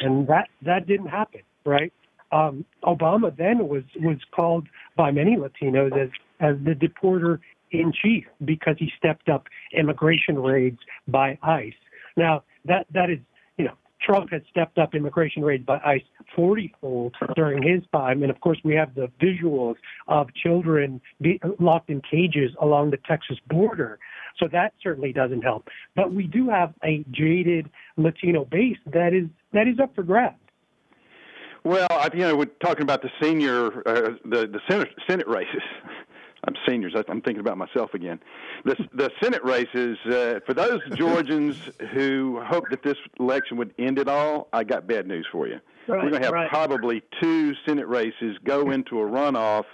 [0.00, 1.92] And that, that didn't happen, right?
[2.32, 6.08] Um, Obama then was was called by many Latinos as
[6.40, 7.38] as the deporter
[7.70, 11.74] in chief because he stepped up immigration raids by ICE.
[12.16, 13.18] Now that that is
[14.04, 16.02] Trump has stepped up immigration raids by ICE
[16.34, 19.76] 40 fold during his time, and of course we have the visuals
[20.08, 23.98] of children be, locked in cages along the Texas border.
[24.38, 25.68] So that certainly doesn't help.
[25.94, 30.36] But we do have a jaded Latino base that is that is up for grabs.
[31.62, 35.62] Well, I, you know, we're talking about the senior, uh, the the Senate, Senate races.
[36.46, 36.94] I'm seniors.
[37.08, 38.20] I'm thinking about myself again.
[38.64, 39.98] The the Senate races.
[40.04, 41.56] Uh, for those Georgians
[41.92, 45.60] who hope that this election would end it all, I got bad news for you.
[45.86, 46.48] Right, we're going to have right.
[46.48, 49.64] probably two Senate races go into a runoff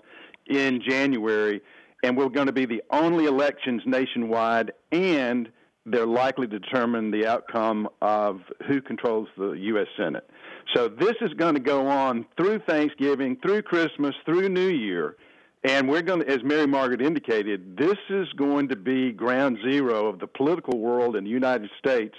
[0.47, 1.61] in January,
[2.03, 5.49] and we're going to be the only elections nationwide, and
[5.87, 9.87] they're likely to determine the outcome of who controls the U.S.
[9.97, 10.29] Senate.
[10.75, 15.17] So this is going to go on through Thanksgiving, through Christmas, through New Year.
[15.63, 20.07] And we're going to, as Mary Margaret indicated, this is going to be ground zero
[20.07, 22.15] of the political world in the United States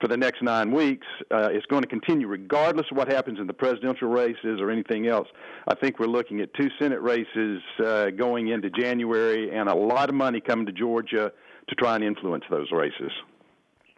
[0.00, 1.06] for the next nine weeks.
[1.30, 5.06] Uh, it's going to continue regardless of what happens in the presidential races or anything
[5.06, 5.28] else.
[5.66, 10.10] I think we're looking at two Senate races uh, going into January and a lot
[10.10, 11.32] of money coming to Georgia
[11.68, 13.10] to try and influence those races.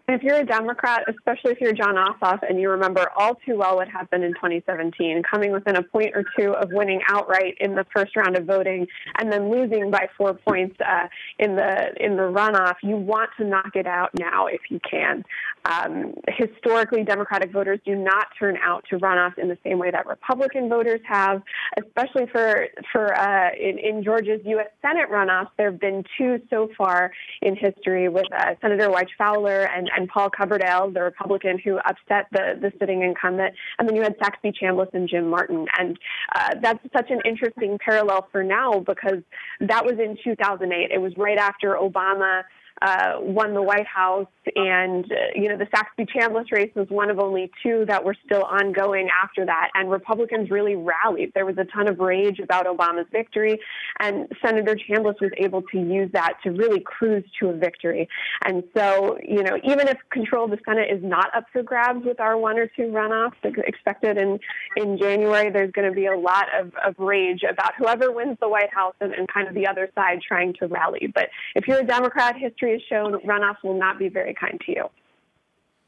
[0.08, 3.74] If you're a Democrat, especially if you're Jon Ossoff, and you remember all too well
[3.74, 7.84] what happened in 2017, coming within a point or two of winning outright in the
[7.92, 8.86] first round of voting,
[9.18, 11.08] and then losing by four points uh,
[11.40, 15.24] in the in the runoff, you want to knock it out now if you can.
[15.64, 20.06] Um, historically, Democratic voters do not turn out to runoffs in the same way that
[20.06, 21.42] Republican voters have,
[21.84, 24.68] especially for for uh, in, in Georgia's U.S.
[24.82, 25.50] Senate runoffs.
[25.58, 27.10] There have been two so far
[27.42, 32.26] in history with uh, Senator Wyche Fowler and and Paul Coverdell, the Republican who upset
[32.32, 33.54] the, the sitting incumbent.
[33.78, 35.66] And then you had Saxby Chambliss and Jim Martin.
[35.78, 35.98] And
[36.34, 39.22] uh, that's such an interesting parallel for now because
[39.60, 40.90] that was in 2008.
[40.90, 42.42] It was right after Obama
[42.82, 47.10] uh, won the White House, and uh, you know the Saxby Chambliss race was one
[47.10, 49.70] of only two that were still ongoing after that.
[49.74, 51.32] And Republicans really rallied.
[51.34, 53.58] There was a ton of rage about Obama's victory,
[53.98, 58.08] and Senator Chambliss was able to use that to really cruise to a victory.
[58.44, 62.04] And so, you know, even if control of the Senate is not up for grabs
[62.04, 64.38] with our one or two runoffs expected in
[64.76, 68.48] in January, there's going to be a lot of, of rage about whoever wins the
[68.48, 71.10] White House and, and kind of the other side trying to rally.
[71.12, 74.60] But if you're a Democrat, history history has shown runoffs will not be very kind
[74.66, 74.84] to you.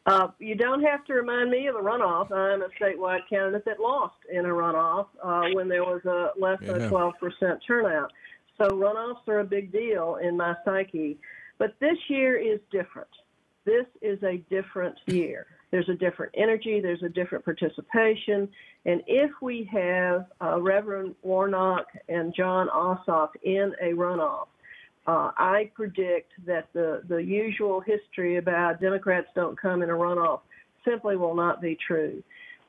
[0.07, 2.33] Uh, you don't have to remind me of a runoff.
[2.33, 6.59] I'm a statewide candidate that lost in a runoff uh, when there was a less
[6.61, 7.12] than a 12%
[7.67, 8.11] turnout.
[8.57, 11.19] So runoffs are a big deal in my psyche.
[11.59, 13.09] But this year is different.
[13.67, 15.47] This is a different year.
[15.71, 18.49] There's a different energy, there's a different participation.
[18.87, 24.47] And if we have uh, Reverend Warnock and Jon Ossoff in a runoff,
[25.09, 30.40] uh, I predict that the, the usual history about Democrats don't come in a runoff
[30.87, 32.23] simply will not be true.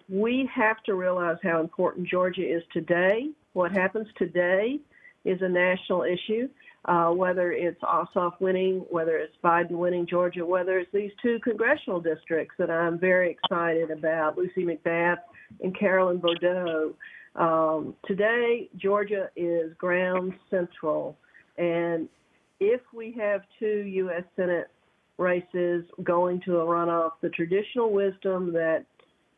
[0.08, 3.28] We have to realize how important Georgia is today.
[3.52, 4.80] What happens today
[5.26, 6.48] is a national issue,
[6.86, 12.00] uh, whether it's Ossoff winning, whether it's Biden winning Georgia, whether it's these two congressional
[12.00, 15.18] districts that I'm very excited about, Lucy McBath
[15.62, 16.94] and Carolyn Bourdeaux.
[17.36, 21.18] Um, today, Georgia is ground central.
[21.58, 22.08] And
[22.60, 24.24] if we have two U.S.
[24.36, 24.70] Senate
[25.18, 28.86] races going to a runoff, the traditional wisdom that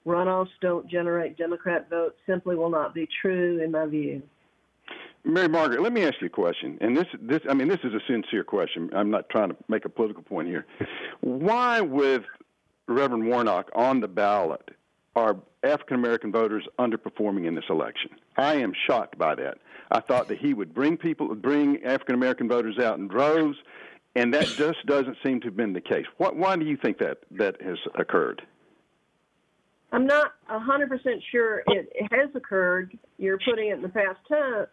[0.05, 4.22] runoffs don't generate Democrat votes simply will not be true, in my view.
[5.24, 6.78] Mary Margaret, let me ask you a question.
[6.82, 8.89] And this, this, I mean, this is a sincere question.
[8.95, 10.65] I'm not trying to make a political point here.
[11.22, 12.24] Why, with
[12.88, 14.72] Reverend Warnock on the ballot,
[15.15, 18.11] are African American voters underperforming in this election.
[18.38, 19.57] I am shocked by that.
[19.91, 23.57] I thought that he would bring people, bring African American voters out in droves,
[24.15, 26.05] and that just doesn't seem to have been the case.
[26.17, 28.41] What, why do you think that that has occurred?
[29.93, 30.89] I'm not 100%
[31.31, 32.97] sure it has occurred.
[33.17, 34.19] You're putting it in the past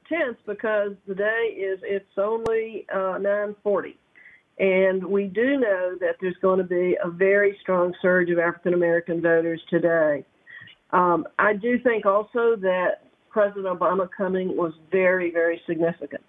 [0.08, 3.94] tense because the day is it's only uh, 9:40,
[4.60, 8.74] and we do know that there's going to be a very strong surge of African
[8.74, 10.24] American voters today.
[10.92, 16.22] Um, I do think also that President Obama coming was very, very significant.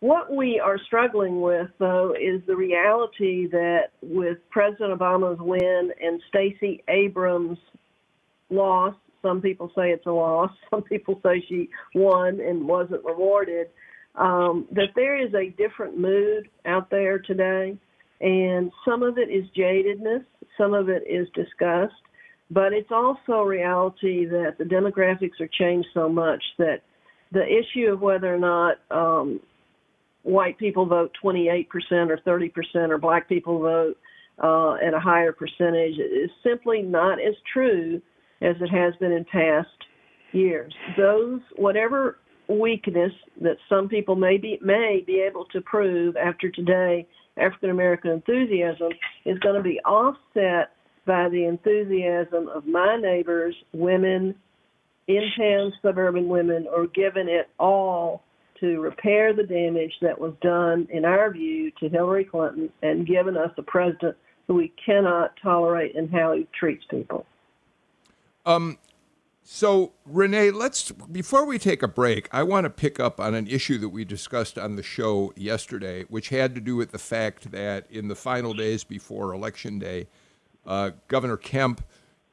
[0.00, 6.22] What we are struggling with, though, is the reality that with President Obama's win and
[6.28, 7.58] Stacey Abrams'
[8.48, 13.68] loss, some people say it's a loss, some people say she won and wasn't rewarded,
[14.14, 17.76] um, that there is a different mood out there today.
[18.22, 20.24] And some of it is jadedness,
[20.58, 21.94] some of it is disgust,
[22.50, 26.82] but it's also a reality that the demographics are changed so much that
[27.32, 29.40] the issue of whether or not um,
[30.22, 31.66] white people vote 28%
[32.10, 32.50] or 30%
[32.90, 33.96] or black people vote
[34.42, 38.00] uh, at a higher percentage is simply not as true
[38.42, 39.68] as it has been in past
[40.32, 40.74] years.
[40.96, 47.06] Those, whatever weakness that some people may be, may be able to prove after today,
[47.36, 48.90] African American enthusiasm
[49.24, 50.70] is going to be offset
[51.10, 54.32] by the enthusiasm of my neighbors, women,
[55.08, 58.22] in town suburban women, are giving it all
[58.60, 63.36] to repair the damage that was done, in our view, to Hillary Clinton and giving
[63.36, 67.26] us a president who we cannot tolerate in how he treats people.
[68.46, 68.78] Um,
[69.42, 73.48] so, Rene, let's before we take a break, I want to pick up on an
[73.48, 77.50] issue that we discussed on the show yesterday, which had to do with the fact
[77.50, 80.06] that in the final days before Election Day,
[80.70, 81.82] uh, Governor Kemp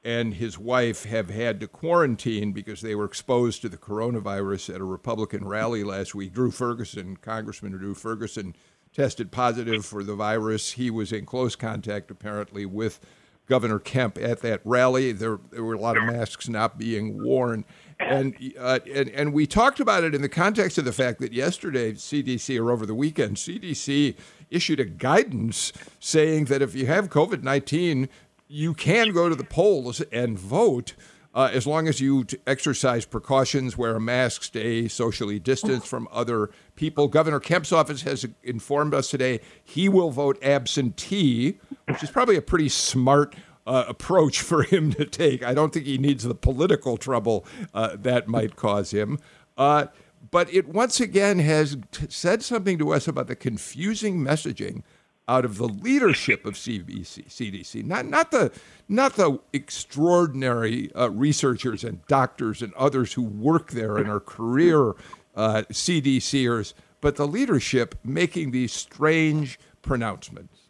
[0.03, 4.79] and his wife have had to quarantine because they were exposed to the coronavirus at
[4.79, 6.33] a Republican rally last week.
[6.33, 8.55] Drew Ferguson, Congressman Drew Ferguson,
[8.93, 10.73] tested positive for the virus.
[10.73, 12.99] He was in close contact, apparently, with
[13.47, 15.13] Governor Kemp at that rally.
[15.13, 17.65] There, there were a lot of masks not being worn.
[17.99, 21.33] And, uh, and, and we talked about it in the context of the fact that
[21.33, 24.15] yesterday, CDC, or over the weekend, CDC
[24.49, 28.09] issued a guidance saying that if you have COVID 19,
[28.47, 30.93] you can go to the polls and vote.
[31.33, 36.49] Uh, as long as you exercise precautions, wear a mask, stay socially distanced from other
[36.75, 37.07] people.
[37.07, 42.41] Governor Kemp's office has informed us today he will vote absentee, which is probably a
[42.41, 43.35] pretty smart
[43.67, 45.43] uh, approach for him to take.
[45.43, 49.19] I don't think he needs the political trouble uh, that might cause him.
[49.57, 49.87] Uh,
[50.31, 54.81] but it once again has t- said something to us about the confusing messaging
[55.27, 58.51] out of the leadership of CBC, CDC, not not the
[58.87, 64.93] not the extraordinary uh, researchers and doctors and others who work there and are career
[65.35, 70.61] uh, CDCers, but the leadership making these strange pronouncements.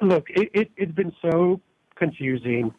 [0.00, 1.60] Look, it, it, it's been so
[1.96, 2.72] confusing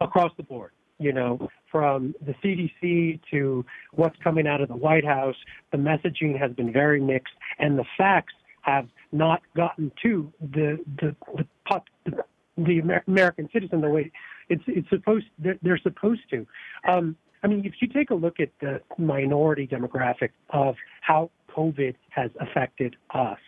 [0.00, 0.72] across the board.
[0.98, 5.36] You know, from the CDC to what's coming out of the White House,
[5.70, 11.16] the messaging has been very mixed, and the facts have not gotten to the the
[11.36, 12.24] the, the,
[12.58, 14.10] the American citizen the way
[14.48, 16.46] it's it's supposed they're, they're supposed to.
[16.88, 21.94] Um, I mean, if you take a look at the minority demographic of how COVID
[22.10, 23.38] has affected us,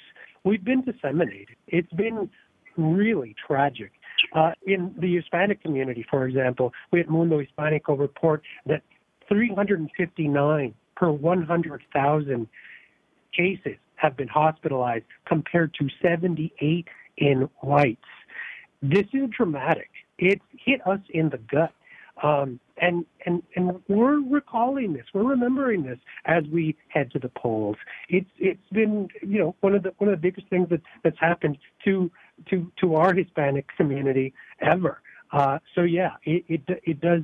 [0.45, 1.57] we've been disseminated.
[1.67, 2.31] It's been
[2.77, 3.93] really tragic.
[4.35, 8.83] Uh, in the Hispanic community, for example, we at Mundo Hispanico report that
[9.29, 12.49] 359 per 100,000
[13.37, 16.89] cases have been hospitalized compared to 78
[17.19, 18.01] in whites.
[18.81, 19.91] This is dramatic.
[20.19, 21.73] It hit us in the gut.
[22.23, 25.05] Um, and, and, and we're recalling this.
[25.15, 27.77] We're remembering this as we head to the polls.
[28.09, 31.19] It's, it's been, you know, one of the, one of the biggest things that, that's
[31.21, 32.11] happened to,
[32.51, 35.01] to, to our Hispanic community ever.
[35.33, 37.23] Uh, so yeah, it, it, it does,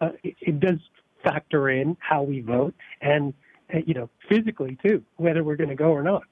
[0.00, 0.78] uh, it, it does
[1.24, 3.34] factor in how we vote and,
[3.86, 6.22] you know, physically too, whether we're going to go or not.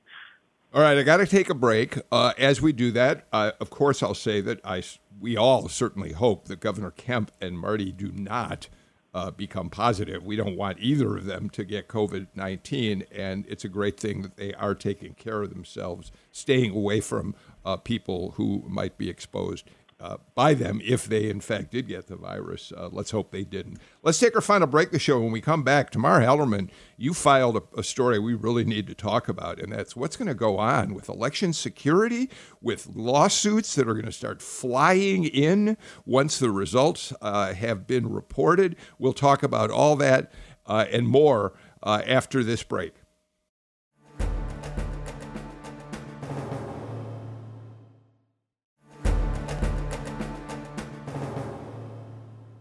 [0.74, 1.99] All right, I got to take a break.
[2.12, 4.82] Uh, as we do that, uh, of course, I'll say that I,
[5.18, 8.68] we all certainly hope that Governor Kemp and Marty do not
[9.14, 10.26] uh, become positive.
[10.26, 14.20] We don't want either of them to get COVID 19, and it's a great thing
[14.22, 17.34] that they are taking care of themselves, staying away from
[17.64, 19.64] uh, people who might be exposed
[19.99, 22.73] uh, by them if they, in fact, did get the virus.
[22.77, 23.79] Uh, let's hope they didn't.
[24.03, 25.21] Let's take our final break the show.
[25.21, 28.95] When we come back, Tamar Hallerman, you filed a, a story we really need to
[28.95, 32.29] talk about, and that's what's going to go on with election security,
[32.61, 38.13] with lawsuits that are going to start flying in once the results uh, have been
[38.13, 38.77] reported.
[38.99, 40.31] We'll talk about all that
[40.67, 42.95] uh, and more uh, after this break.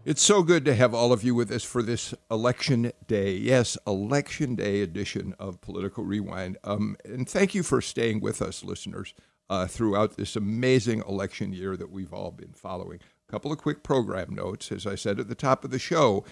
[0.06, 3.32] It's so good to have all of you with us for this election day.
[3.32, 6.58] Yes, election day edition of Political Rewind.
[6.62, 9.14] Um, and thank you for staying with us, listeners,
[9.50, 13.00] uh, throughout this amazing election year that we've all been following.
[13.28, 14.70] A couple of quick program notes.
[14.70, 16.24] As I said at the top of the show,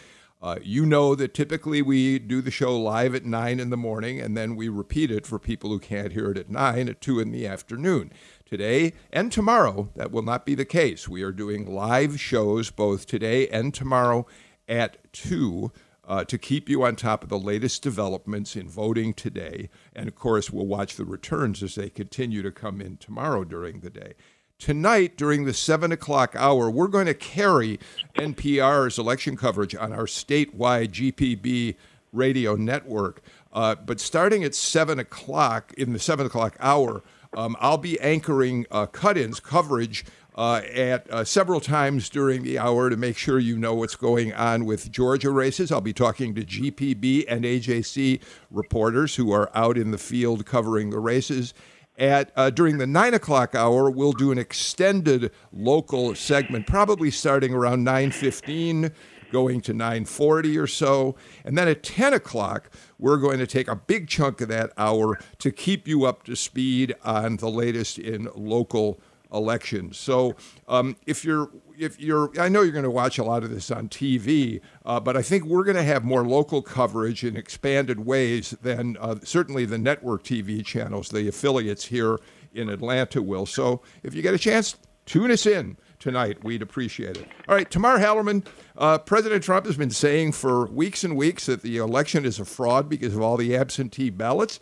[0.45, 4.21] uh, you know that typically we do the show live at 9 in the morning
[4.21, 7.19] and then we repeat it for people who can't hear it at 9 at 2
[7.19, 8.13] in the afternoon.
[8.45, 11.09] Today and tomorrow, that will not be the case.
[11.09, 14.27] We are doing live shows both today and tomorrow
[14.69, 15.73] at 2
[16.07, 19.71] uh, to keep you on top of the latest developments in voting today.
[19.97, 23.81] And of course, we'll watch the returns as they continue to come in tomorrow during
[23.81, 24.13] the day.
[24.59, 27.79] Tonight, during the 7 o'clock hour, we're going to carry
[28.17, 31.75] NPR's election coverage on our statewide GPB
[32.13, 33.21] radio network.
[33.53, 37.03] Uh, but starting at 7 o'clock, in the 7 o'clock hour,
[37.37, 40.05] um, I'll be anchoring uh, cut ins coverage
[40.37, 44.33] uh, at uh, several times during the hour to make sure you know what's going
[44.33, 45.71] on with Georgia races.
[45.71, 50.91] I'll be talking to GPB and AJC reporters who are out in the field covering
[50.91, 51.55] the races.
[51.97, 57.55] At uh, during the nine o'clock hour, we'll do an extended local segment, probably starting
[57.55, 58.91] around nine fifteen
[59.35, 61.17] going to 940 or so.
[61.45, 62.71] And then at 10 o'clock,
[63.01, 66.37] we're going to take a big chunk of that hour to keep you up to
[66.37, 69.01] speed on the latest in local
[69.35, 69.99] elections.
[69.99, 70.37] So
[70.69, 73.71] um, if you're if you're, I know you're going to watch a lot of this
[73.71, 78.07] on TV, uh, but I think we're going to have more local coverage in expanded
[78.07, 82.19] ways than uh, certainly the network TV channels, the affiliates here
[82.55, 83.47] in Atlanta will.
[83.47, 84.77] So if you get a chance,
[85.07, 86.43] tune us in tonight.
[86.45, 87.29] We'd appreciate it.
[87.49, 91.63] All right, Tamar Hallerman, uh, President Trump has been saying for weeks and weeks that
[91.63, 94.61] the election is a fraud because of all the absentee ballots.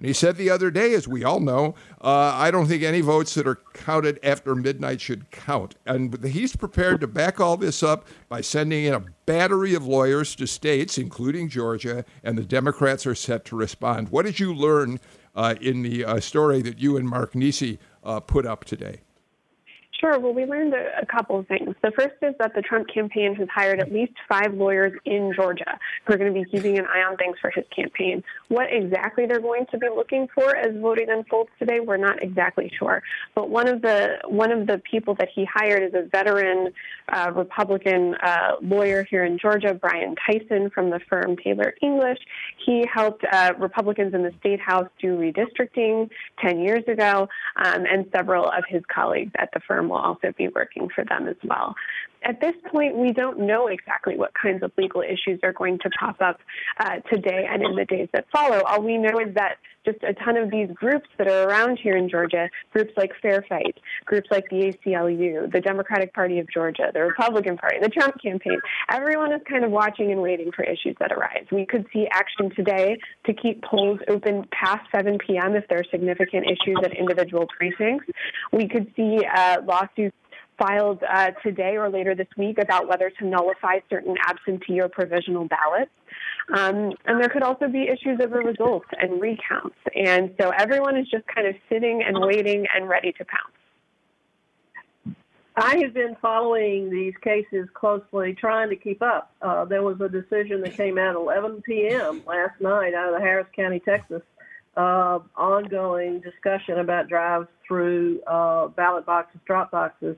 [0.00, 3.02] And he said the other day, as we all know, uh, I don't think any
[3.02, 5.74] votes that are counted after midnight should count.
[5.84, 10.34] And he's prepared to back all this up by sending in a battery of lawyers
[10.36, 14.08] to states, including Georgia, and the Democrats are set to respond.
[14.08, 15.00] What did you learn
[15.36, 19.02] uh, in the uh, story that you and Mark Niesse uh, put up today?
[20.00, 20.18] Sure.
[20.18, 21.74] Well, we learned a, a, couple of things.
[21.82, 25.78] The first is that the Trump campaign has hired at least five lawyers in Georgia
[26.06, 28.24] who are going to be keeping an eye on things for his campaign.
[28.48, 32.72] What exactly they're going to be looking for as voting unfolds today, we're not exactly
[32.78, 33.02] sure.
[33.34, 36.72] But one of the one of the people that he hired is a veteran
[37.12, 42.18] uh, Republican uh, lawyer here in Georgia, Brian Tyson from the firm Taylor English.
[42.64, 46.08] He helped uh, Republicans in the state house do redistricting
[46.42, 50.48] 10 years ago, um, and several of his colleagues at the firm will also be
[50.48, 51.74] working for them as well.
[52.22, 55.90] At this point, we don't know exactly what kinds of legal issues are going to
[55.90, 56.40] pop up
[56.78, 58.62] uh, today and in the days that follow.
[58.62, 61.96] All we know is that just a ton of these groups that are around here
[61.96, 66.90] in Georgia, groups like Fair Fight, groups like the ACLU, the Democratic Party of Georgia,
[66.92, 68.60] the Republican Party, the Trump campaign,
[68.90, 71.46] everyone is kind of watching and waiting for issues that arise.
[71.50, 75.54] We could see action today to keep polls open past 7 p.m.
[75.54, 78.06] if there are significant issues at individual precincts.
[78.52, 80.16] We could see uh, lawsuits
[80.60, 85.48] filed uh, today or later this week about whether to nullify certain absentee or provisional
[85.48, 85.90] ballots.
[86.52, 89.76] Um, and there could also be issues over results and recounts.
[89.94, 95.16] And so everyone is just kind of sitting and waiting and ready to pounce.
[95.56, 99.34] I have been following these cases closely, trying to keep up.
[99.42, 102.22] Uh, there was a decision that came out at 11 p.m.
[102.26, 104.22] last night out of the Harris County, Texas,
[104.76, 110.16] uh, ongoing discussion about drive-through uh, ballot boxes, drop boxes.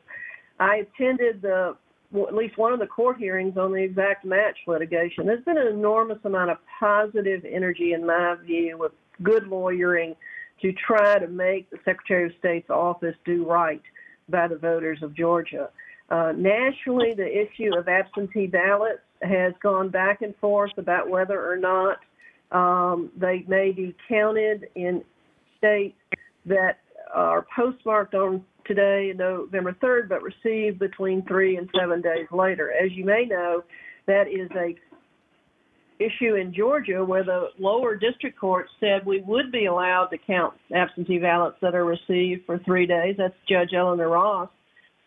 [0.60, 1.76] I attended the
[2.14, 5.26] at least one of the court hearings on the exact match litigation.
[5.26, 8.92] There's been an enormous amount of positive energy, in my view, with
[9.22, 10.14] good lawyering
[10.60, 13.82] to try to make the Secretary of State's office do right
[14.28, 15.70] by the voters of Georgia.
[16.10, 21.56] Uh, nationally, the issue of absentee ballots has gone back and forth about whether or
[21.56, 21.98] not
[22.50, 25.02] um, they may be counted in
[25.58, 25.96] states
[26.44, 26.78] that
[27.14, 32.72] are postmarked on today, November 3rd, but received between three and seven days later.
[32.72, 33.62] As you may know,
[34.06, 34.74] that is a
[35.98, 40.54] issue in Georgia where the lower district court said we would be allowed to count
[40.74, 43.14] absentee ballots that are received for three days.
[43.18, 44.48] That's Judge Eleanor Ross.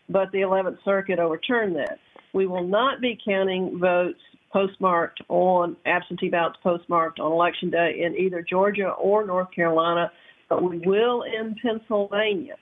[0.08, 2.00] but the 11th Circuit overturned that.
[2.34, 4.20] We will not be counting votes
[4.54, 10.12] postmarked on absentee ballots postmarked on election day in either Georgia or North Carolina,
[10.48, 12.56] but we will in Pennsylvania.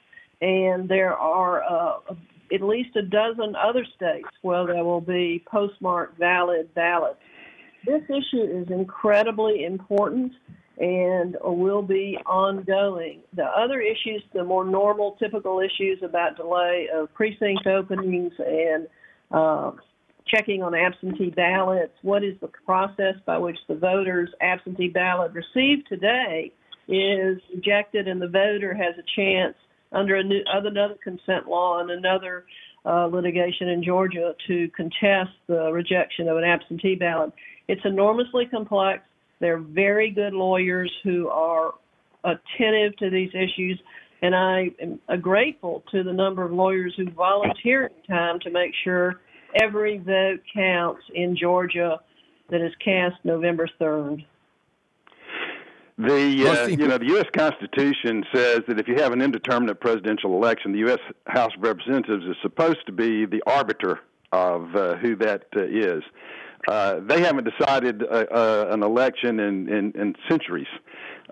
[0.44, 2.16] And there are uh,
[2.54, 7.20] at least a dozen other states where there will be postmarked valid ballots.
[7.86, 10.34] This issue is incredibly important
[10.78, 13.22] and will be ongoing.
[13.34, 18.88] The other issues, the more normal, typical issues about delay of precinct openings and
[19.32, 19.72] uh,
[20.28, 25.88] checking on absentee ballots, what is the process by which the voter's absentee ballot received
[25.88, 26.52] today
[26.90, 29.56] is rejected and the voter has a chance
[29.94, 32.46] under new, another consent law and another
[32.86, 37.32] uh, litigation in Georgia to contest the rejection of an absentee ballot.
[37.68, 39.04] It's enormously complex.
[39.40, 41.74] They're very good lawyers who are
[42.24, 43.80] attentive to these issues,
[44.22, 49.22] and I am grateful to the number of lawyers who volunteer time to make sure
[49.62, 52.00] every vote counts in Georgia
[52.50, 54.26] that is cast November 3rd.
[55.98, 57.28] The uh, you know the U.S.
[57.38, 61.00] Constitution says that if you have an indeterminate presidential election, the U.S.
[61.28, 64.00] House of Representatives is supposed to be the arbiter
[64.32, 66.02] of uh, who that uh, is.
[66.68, 70.68] Uh, they haven't decided uh, uh, an election in, in, in centuries,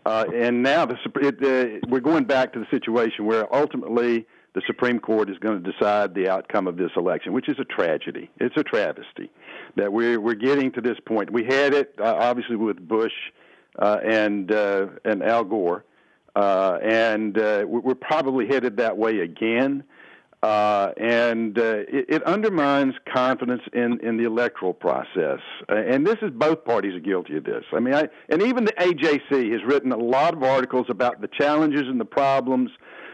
[0.05, 5.29] and now the, it, we're going back to the situation where ultimately the Supreme Court
[5.29, 8.29] is going to decide the outcome of this election, which is a tragedy.
[8.39, 9.31] It's a travesty
[9.77, 11.31] that we're we're getting to this point.
[11.31, 13.13] We had it obviously with Bush
[13.79, 15.85] and uh, and Al Gore,
[16.35, 19.83] uh, and uh, we're probably headed that way again.
[20.43, 25.37] Uh, and uh, it, it, undermines confidence in, in the electoral process.
[25.69, 27.63] and this is both parties are guilty of this.
[27.71, 31.27] I mean, I, and even the AJC has written a lot of articles about the
[31.27, 32.71] challenges and the problems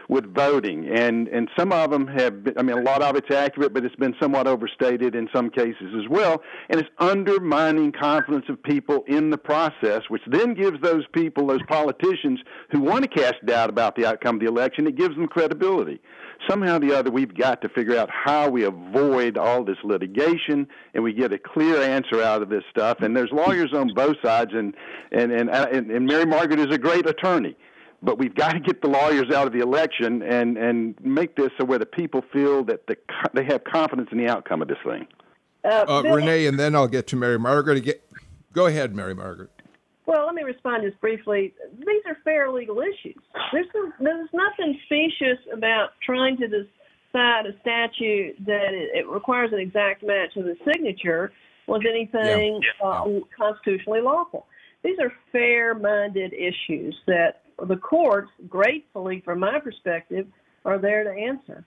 [0.08, 2.44] with voting, and and some of them have.
[2.44, 5.50] Been, I mean, a lot of it's accurate, but it's been somewhat overstated in some
[5.50, 10.80] cases as well, and it's undermining confidence of people in the process, which then gives
[10.80, 12.40] those people, those politicians
[12.70, 16.00] who want to cast doubt about the outcome of the election, it gives them credibility.
[16.48, 20.68] Somehow or the other, we've got to figure out how we avoid all this litigation
[20.94, 22.98] and we get a clear answer out of this stuff.
[23.00, 24.74] And there's lawyers on both sides, and
[25.12, 27.56] and and, and Mary Margaret is a great attorney
[28.02, 31.50] but we've got to get the lawyers out of the election and and make this
[31.58, 32.96] so where the people feel that the,
[33.34, 35.06] they have confidence in the outcome of this thing.
[35.64, 37.78] Uh, uh, Rene, and then I'll get to Mary Margaret.
[37.78, 37.94] Again.
[38.52, 39.50] Go ahead, Mary Margaret.
[40.06, 41.52] Well, let me respond just briefly.
[41.78, 43.20] These are fair legal issues.
[43.52, 49.52] There's, some, there's nothing specious about trying to decide a statute that it, it requires
[49.52, 51.30] an exact match of the signature
[51.66, 52.88] with anything yeah.
[52.88, 54.46] Uh, constitutionally lawful.
[54.82, 60.26] These are fair-minded issues that the courts, gratefully from my perspective,
[60.64, 61.64] are there to answer.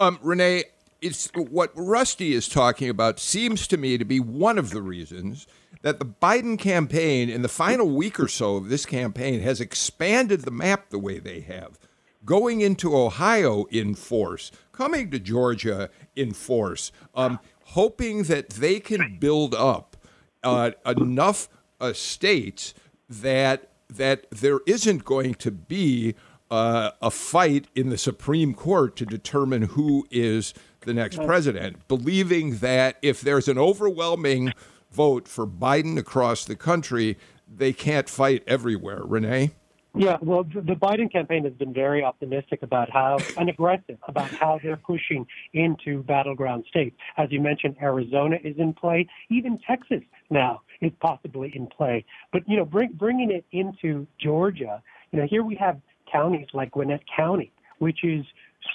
[0.00, 0.64] Um, Rene,
[1.00, 5.46] it's what Rusty is talking about seems to me to be one of the reasons
[5.82, 10.40] that the Biden campaign in the final week or so of this campaign has expanded
[10.42, 11.78] the map the way they have,
[12.24, 19.18] going into Ohio in force, coming to Georgia in force, um, hoping that they can
[19.20, 19.96] build up
[20.42, 21.48] uh, enough
[21.80, 22.74] uh, states
[23.08, 26.14] that that there isn't going to be
[26.50, 32.58] uh, a fight in the Supreme Court to determine who is the next president, believing
[32.58, 34.52] that if there's an overwhelming
[34.90, 37.18] vote for Biden across the country,
[37.52, 39.02] they can't fight everywhere.
[39.04, 39.50] Rene?
[39.98, 44.60] Yeah, well, the Biden campaign has been very optimistic about how and aggressive about how
[44.62, 46.96] they're pushing into battleground states.
[47.16, 49.06] As you mentioned, Arizona is in play.
[49.30, 52.04] Even Texas now is possibly in play.
[52.32, 56.72] But you know, bring, bringing it into Georgia, you know, here we have counties like
[56.72, 58.24] Gwinnett County, which is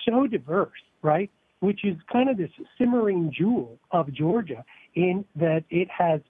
[0.08, 0.72] so diverse,
[1.02, 1.30] right?
[1.60, 4.64] Which is kind of this simmering jewel of Georgia
[4.96, 6.22] in that it has,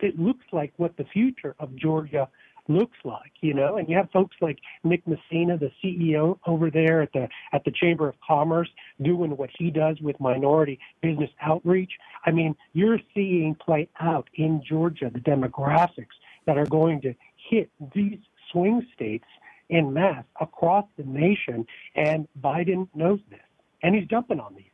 [0.00, 2.28] it looks like what the future of Georgia
[2.70, 3.76] looks like, you know.
[3.76, 7.72] And you have folks like Nick Masino, the CEO over there at the at the
[7.72, 8.68] Chamber of Commerce,
[9.02, 11.92] doing what he does with minority business outreach.
[12.24, 16.16] I mean, you're seeing play out in Georgia the demographics
[16.46, 17.14] that are going to
[17.50, 18.18] hit these
[18.52, 19.26] swing states
[19.68, 23.40] in mass across the nation, and Biden knows this,
[23.82, 24.69] and he's jumping on these.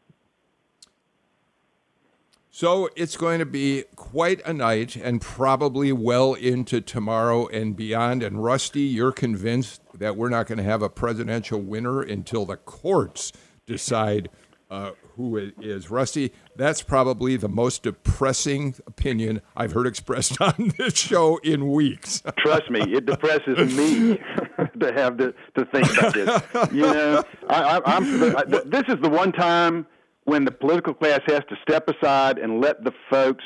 [2.58, 8.22] So it's going to be quite a night and probably well into tomorrow and beyond.
[8.22, 12.56] And Rusty, you're convinced that we're not going to have a presidential winner until the
[12.56, 13.30] courts
[13.66, 14.30] decide
[14.70, 15.90] uh, who it is.
[15.90, 22.22] Rusty, that's probably the most depressing opinion I've heard expressed on this show in weeks.
[22.38, 24.16] Trust me, it depresses me.
[24.80, 26.72] to have to, to think about this.
[26.72, 27.82] you know, I.
[27.84, 29.86] I, this is the one time
[30.26, 33.44] when the political class has to step aside and let the folks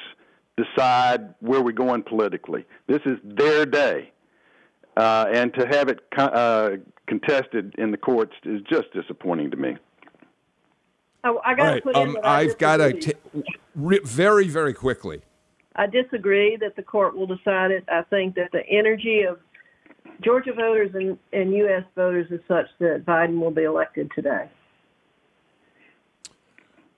[0.56, 2.66] decide where we're going politically.
[2.88, 4.12] This is their day,
[4.96, 6.70] uh, and to have it uh,
[7.06, 9.76] contested in the courts is just disappointing to me.
[11.22, 13.42] Oh, I got to right, put um, in that I I've got to disagree.
[13.74, 15.20] re- very, very quickly.
[15.76, 17.84] I disagree that the court will decide it.
[17.88, 19.38] I think that the energy of
[20.22, 21.84] Georgia voters and, and U.S.
[21.94, 24.48] voters is such that Biden will be elected today.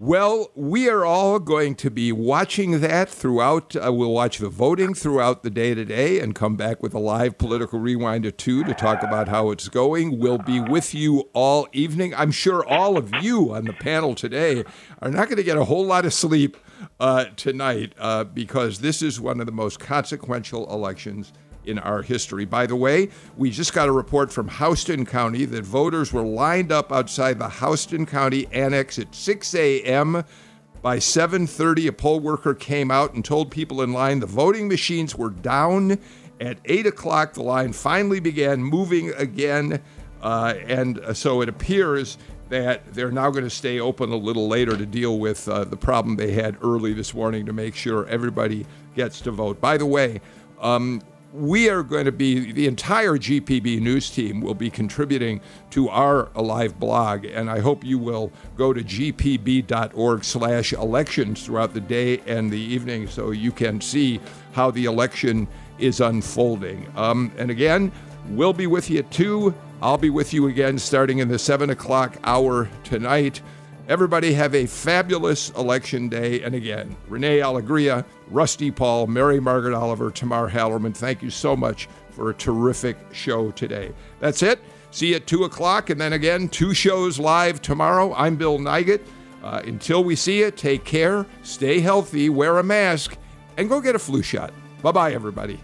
[0.05, 3.77] Well, we are all going to be watching that throughout.
[3.77, 7.39] Uh, we'll watch the voting throughout the day today and come back with a live
[7.39, 10.19] political rewind or two to talk about how it's going.
[10.19, 12.17] We'll be with you all evening.
[12.17, 14.65] I'm sure all of you on the panel today
[15.01, 16.57] are not going to get a whole lot of sleep
[16.99, 21.33] uh, tonight uh, because this is one of the most consequential elections
[21.65, 22.45] in our history.
[22.45, 26.73] By the way, we just got a report from Houston County that voters were lined
[26.73, 30.25] up outside the Houston County Annex at 6 a.m.
[30.83, 35.15] By 7:30, a poll worker came out and told people in line the voting machines
[35.17, 35.99] were down.
[36.41, 39.81] At 8 o'clock, the line finally began moving again,
[40.21, 44.77] uh, and so it appears that they're now going to stay open a little later
[44.77, 48.67] to deal with uh, the problem they had early this morning to make sure everybody
[48.95, 49.61] gets to vote.
[49.61, 50.21] By the way,
[50.61, 51.01] um,
[51.33, 56.29] we are going to be the entire GPB news team will be contributing to our
[56.35, 62.61] live blog, and I hope you will go to gpb.org/elections throughout the day and the
[62.61, 64.21] evening so you can see
[64.53, 66.87] how the election is unfolding.
[66.97, 67.91] Um, and again,
[68.29, 69.55] we'll be with you two.
[69.81, 73.41] I'll be with you again starting in the seven o'clock hour tonight.
[73.89, 76.43] Everybody have a fabulous election day.
[76.43, 81.89] And again, Rene Alegria, Rusty Paul, Mary Margaret Oliver, Tamar Hallerman, thank you so much
[82.11, 83.93] for a terrific show today.
[84.21, 84.61] That's it.
[84.91, 85.91] See you at 2 o'clock.
[85.91, 88.15] And then again, two shows live tomorrow.
[88.15, 89.01] I'm Bill Nigut.
[89.43, 93.17] Uh, until we see you, take care, stay healthy, wear a mask,
[93.57, 94.53] and go get a flu shot.
[94.83, 95.59] Bye bye, everybody.